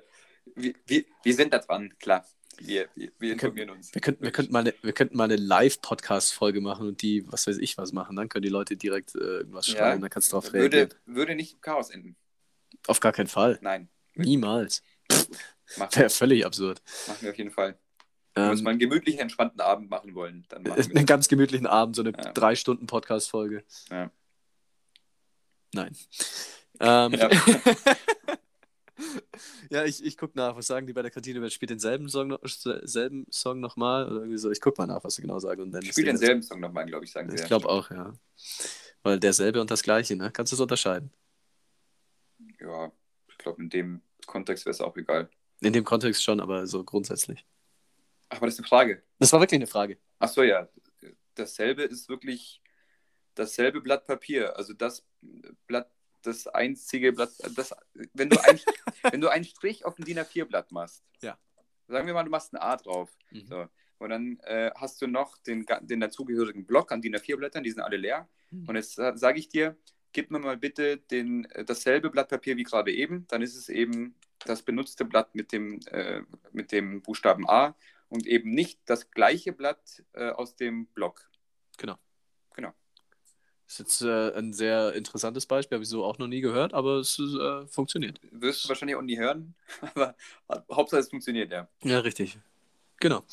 [0.56, 2.26] wir, wir, wir sind da dran, klar.
[2.60, 3.94] Wir, wir, wir informieren uns.
[3.96, 7.48] Wir könnten, wir könnten mal eine, wir könnten mal eine Live-Podcast-Folge machen und die, was
[7.48, 8.16] weiß ich, was machen.
[8.16, 9.78] Dann können die Leute direkt äh, irgendwas Ja.
[9.78, 10.92] schreiben, dann kannst du darauf reagieren.
[10.92, 12.16] würde, würde nicht im Chaos enden.
[12.88, 13.58] Auf gar keinen Fall.
[13.62, 14.84] Nein, Niemals.
[15.94, 16.82] Wäre völlig absurd.
[17.08, 17.78] machen wir auf jeden Fall.
[18.36, 21.06] Wenn wir uns mal einen gemütlichen, entspannten Abend machen wollen, dann machen wir einen das.
[21.06, 22.32] ganz gemütlichen Abend, so eine Ja.
[22.34, 23.64] drei Stunden Podcast-Folge.
[23.90, 24.12] Ja.
[25.74, 25.96] Nein.
[26.80, 27.30] Ähm, Ja.
[29.70, 30.56] ja, ich, ich guck nach.
[30.56, 31.42] Was sagen die bei der Kantine?
[31.42, 34.06] Wer spielt denselben Song, noch, selben Song nochmal?
[34.08, 34.52] Oder irgendwie so?
[34.52, 35.62] Ich guck mal nach, was sie genau sagen.
[35.62, 37.36] Und dann Spiel denselben Song nochmal, glaube ich, sagen sie.
[37.36, 38.14] Ich glaube auch, ja.
[39.04, 40.32] Weil derselbe und das gleiche, ne?
[40.32, 41.12] Kannst du es unterscheiden?
[42.60, 42.92] Ja,
[43.28, 45.30] ich glaube, in dem Kontext wäre es auch egal.
[45.62, 47.46] In dem Kontext schon, aber so grundsätzlich.
[48.30, 49.04] Ach, aber das ist eine Frage.
[49.20, 49.98] Das war wirklich eine Frage.
[50.20, 50.68] Ach so, ja.
[51.36, 52.62] Dasselbe ist wirklich
[53.36, 54.56] dasselbe Blatt Papier.
[54.58, 55.06] Also das
[55.68, 55.90] Blatt,
[56.24, 57.74] das einzige Blatt, das,
[58.14, 58.60] wenn, du ein,
[59.12, 61.38] wenn du einen Strich auf ein DIN A4-Blatt machst, Ja.
[61.88, 63.16] sagen wir mal, du machst ein A drauf.
[63.32, 63.46] Mhm.
[63.46, 63.68] So.
[64.00, 67.82] Und dann äh, hast du noch den, den dazugehörigen Block an DIN A4-Blättern, die sind
[67.82, 68.28] alle leer.
[68.52, 68.68] Mhm.
[68.68, 69.78] Und jetzt äh, sage ich dir,
[70.12, 73.26] gib mir mal bitte den, äh, dasselbe Blatt Papier wie gerade eben.
[73.28, 74.16] Dann ist es eben
[74.46, 76.22] das benutzte Blatt mit dem, äh,
[76.52, 77.76] mit dem Buchstaben A
[78.10, 81.30] und eben nicht das gleiche Blatt äh, aus dem Block.
[81.78, 81.98] Genau.
[83.66, 86.74] Das ist jetzt äh, ein sehr interessantes Beispiel, habe ich so auch noch nie gehört,
[86.74, 88.20] aber es äh, funktioniert.
[88.32, 90.16] Wirst du wahrscheinlich auch nie hören, aber
[90.72, 91.68] Hauptsache es funktioniert, ja.
[91.84, 92.38] Ja, richtig.
[93.00, 93.24] Genau.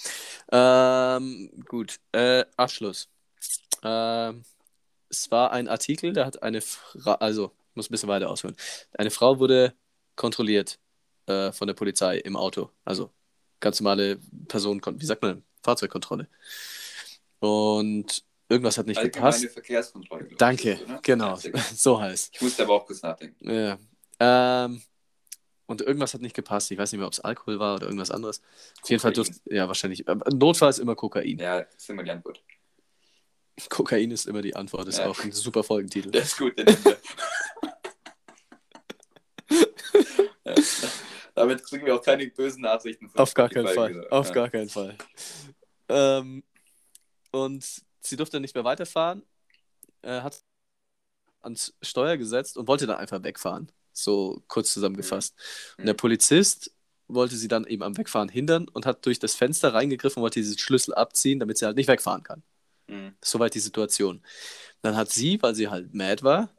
[0.50, 2.00] Ähm, gut.
[2.12, 3.08] Äh, Abschluss.
[3.82, 4.42] Ähm,
[5.08, 8.56] es war ein Artikel, der hat eine Frau, also, ich muss ein bisschen weiter ausholen.
[8.92, 9.74] Eine Frau wurde
[10.16, 10.78] kontrolliert
[11.26, 12.70] äh, von der Polizei im Auto.
[12.84, 13.10] Also
[13.60, 14.18] ganz normale
[14.48, 16.28] Personen, wie sagt man, Fahrzeugkontrolle.
[17.40, 19.52] Und irgendwas hat nicht Allgemeine gepasst.
[19.52, 20.26] Verkehrskontrolle.
[20.30, 20.98] ich, Danke, ne?
[21.02, 21.62] genau, sehr gut.
[21.74, 22.30] so heißt.
[22.34, 23.48] Ich musste aber auch kurz nachdenken.
[23.50, 23.78] Ja.
[24.18, 24.82] Ähm,
[25.66, 26.70] und irgendwas hat nicht gepasst.
[26.72, 28.42] Ich weiß nicht mehr, ob es Alkohol war oder irgendwas anderes.
[28.82, 29.32] Auf jeden Fall Kokain.
[29.32, 30.04] durfte, ja, wahrscheinlich.
[30.34, 31.38] Notfall ist immer Kokain.
[31.38, 32.42] Ja, ist immer die Antwort.
[33.68, 34.88] Kokain ist immer die Antwort.
[34.88, 35.06] Ist Ja.
[35.06, 36.10] auch ein super Folgentitel.
[36.10, 36.66] Das ist gut, den
[40.44, 40.54] ja.
[41.34, 43.10] Damit kriegen wir auch keine bösen Nachrichten.
[43.14, 43.90] Auf gar keinen Fall.
[43.90, 44.12] wieder.
[44.12, 44.34] Auf ja.
[44.34, 44.96] gar keinen Fall.
[45.88, 46.42] Ähm,
[47.30, 47.64] und
[48.00, 49.22] sie durfte nicht mehr weiterfahren,
[50.02, 50.42] äh, hat
[51.42, 53.70] ans Steuer gesetzt und wollte dann einfach wegfahren.
[53.92, 55.34] So kurz zusammengefasst.
[55.78, 55.98] Und der Mhm.
[55.98, 56.72] Polizist
[57.08, 60.40] wollte sie dann eben am Wegfahren hindern und hat durch das Fenster reingegriffen und wollte
[60.40, 62.42] diesen Schlüssel abziehen, damit sie halt nicht wegfahren kann.
[62.86, 63.16] Mhm.
[63.22, 64.22] Soweit die Situation.
[64.82, 66.54] Dann hat sie, weil sie halt mad war,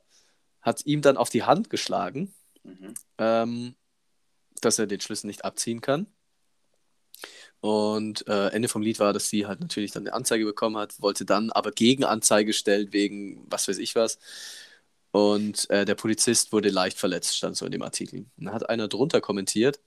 [0.62, 2.34] hat ihm dann auf die Hand geschlagen,
[2.64, 2.94] Mhm.
[3.18, 3.76] ähm,
[4.62, 6.08] dass er den Schlüssel nicht abziehen kann.
[7.62, 11.01] Und äh, Ende vom Lied war, dass sie halt natürlich dann eine Anzeige bekommen hat,
[11.01, 14.20] wollte dann aber Gegenanzeige stellen wegen was weiß ich was.
[15.12, 18.26] Und äh, der Polizist wurde leicht verletzt, stand so in dem Artikel.
[18.38, 19.80] Dann hat einer drunter kommentiert,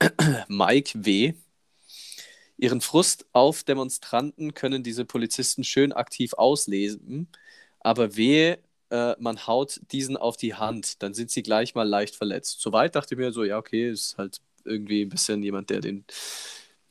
[0.48, 1.34] Mike W.
[2.58, 7.28] Ihren Frust auf Demonstranten können diese Polizisten schön aktiv auslesen,
[7.80, 8.58] aber wehe,
[8.90, 12.60] äh, man haut diesen auf die Hand, dann sind sie gleich mal leicht verletzt.
[12.60, 16.04] Soweit dachte ich mir so, ja, okay, ist halt irgendwie ein bisschen jemand, der den,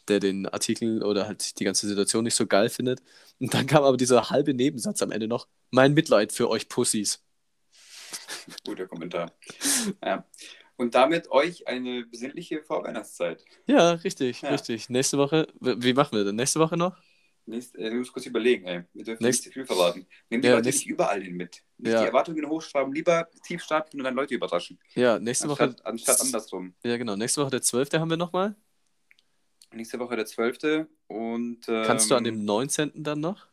[0.07, 3.01] der den Artikel oder halt die ganze Situation nicht so geil findet.
[3.39, 7.21] Und dann kam aber dieser halbe Nebensatz am Ende noch, mein Mitleid für euch Pussys.
[8.65, 9.31] Guter Kommentar.
[10.03, 10.25] Ja.
[10.77, 13.43] Und damit euch eine besinnliche Vorweihnachtszeit.
[13.65, 14.49] Ja, richtig, Ja.
[14.49, 14.89] richtig.
[14.89, 16.35] Nächste Woche, wie machen wir denn?
[16.35, 16.97] Nächste Woche noch?
[17.47, 18.83] Nächst, äh, du musst kurz überlegen, ey.
[18.93, 20.07] Wir dürfen Nächst- nicht zu viel verraten.
[20.29, 21.61] Nehmt die Ja, Leute nicht überall hin mit.
[21.77, 22.01] Nicht Ja.
[22.01, 24.79] die Erwartungen hochschreiben, lieber tief stapeln und dann Leute überraschen.
[24.95, 25.63] Ja, nächste Woche.
[25.63, 26.73] Anstatt, anstatt andersrum.
[26.83, 27.15] Ja, genau.
[27.15, 27.99] Nächste Woche der 12.
[27.99, 28.55] haben wir nochmal.
[29.75, 30.87] Nächste Woche der 12.
[31.07, 32.91] Und ähm, Kannst du an dem 19.
[33.03, 33.47] dann noch?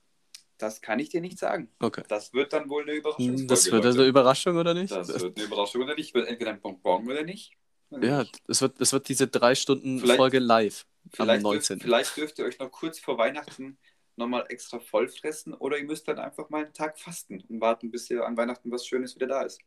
[0.59, 1.69] das kann ich dir nicht sagen.
[1.81, 2.05] Okay.
[2.07, 3.37] Das wird dann wohl eine Überraschung.
[3.37, 4.93] Hm, Das wird eine Überraschung, oder nicht?
[4.93, 6.15] Das wird eine Überraschung oder nicht.
[6.15, 7.57] Wird entweder ein Bonbon oder nicht.
[7.91, 11.79] Oder Ja, es wird, es wird diese drei Stunden Vielleicht- Folge live am Vielleicht, 19.
[11.79, 13.77] dürft, vielleicht dürft ihr euch noch kurz vor Weihnachten
[14.15, 17.91] nochmal extra voll fressen oder ihr müsst dann einfach mal einen Tag fasten und warten,
[17.91, 19.61] bis ihr an Weihnachten was Schönes wieder da ist.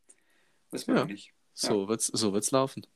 [0.71, 1.05] Wissen wir Ja.
[1.05, 1.33] nicht.
[1.53, 2.87] So wird's, so wird's laufen.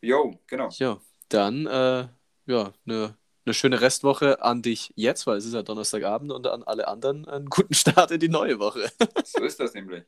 [0.00, 0.70] Jo, genau.
[0.78, 2.08] Ja, dann äh,
[2.46, 3.16] ja, eine
[3.46, 7.26] eine schöne Restwoche an dich jetzt, weil es ist ja Donnerstagabend und an alle anderen
[7.28, 8.90] einen guten Start in die neue Woche.
[9.24, 10.02] So ist das nämlich.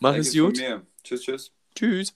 [0.00, 0.60] Mach Danke es gut.
[1.02, 1.52] Tschüss, tschüss.
[1.74, 2.14] Tschüss.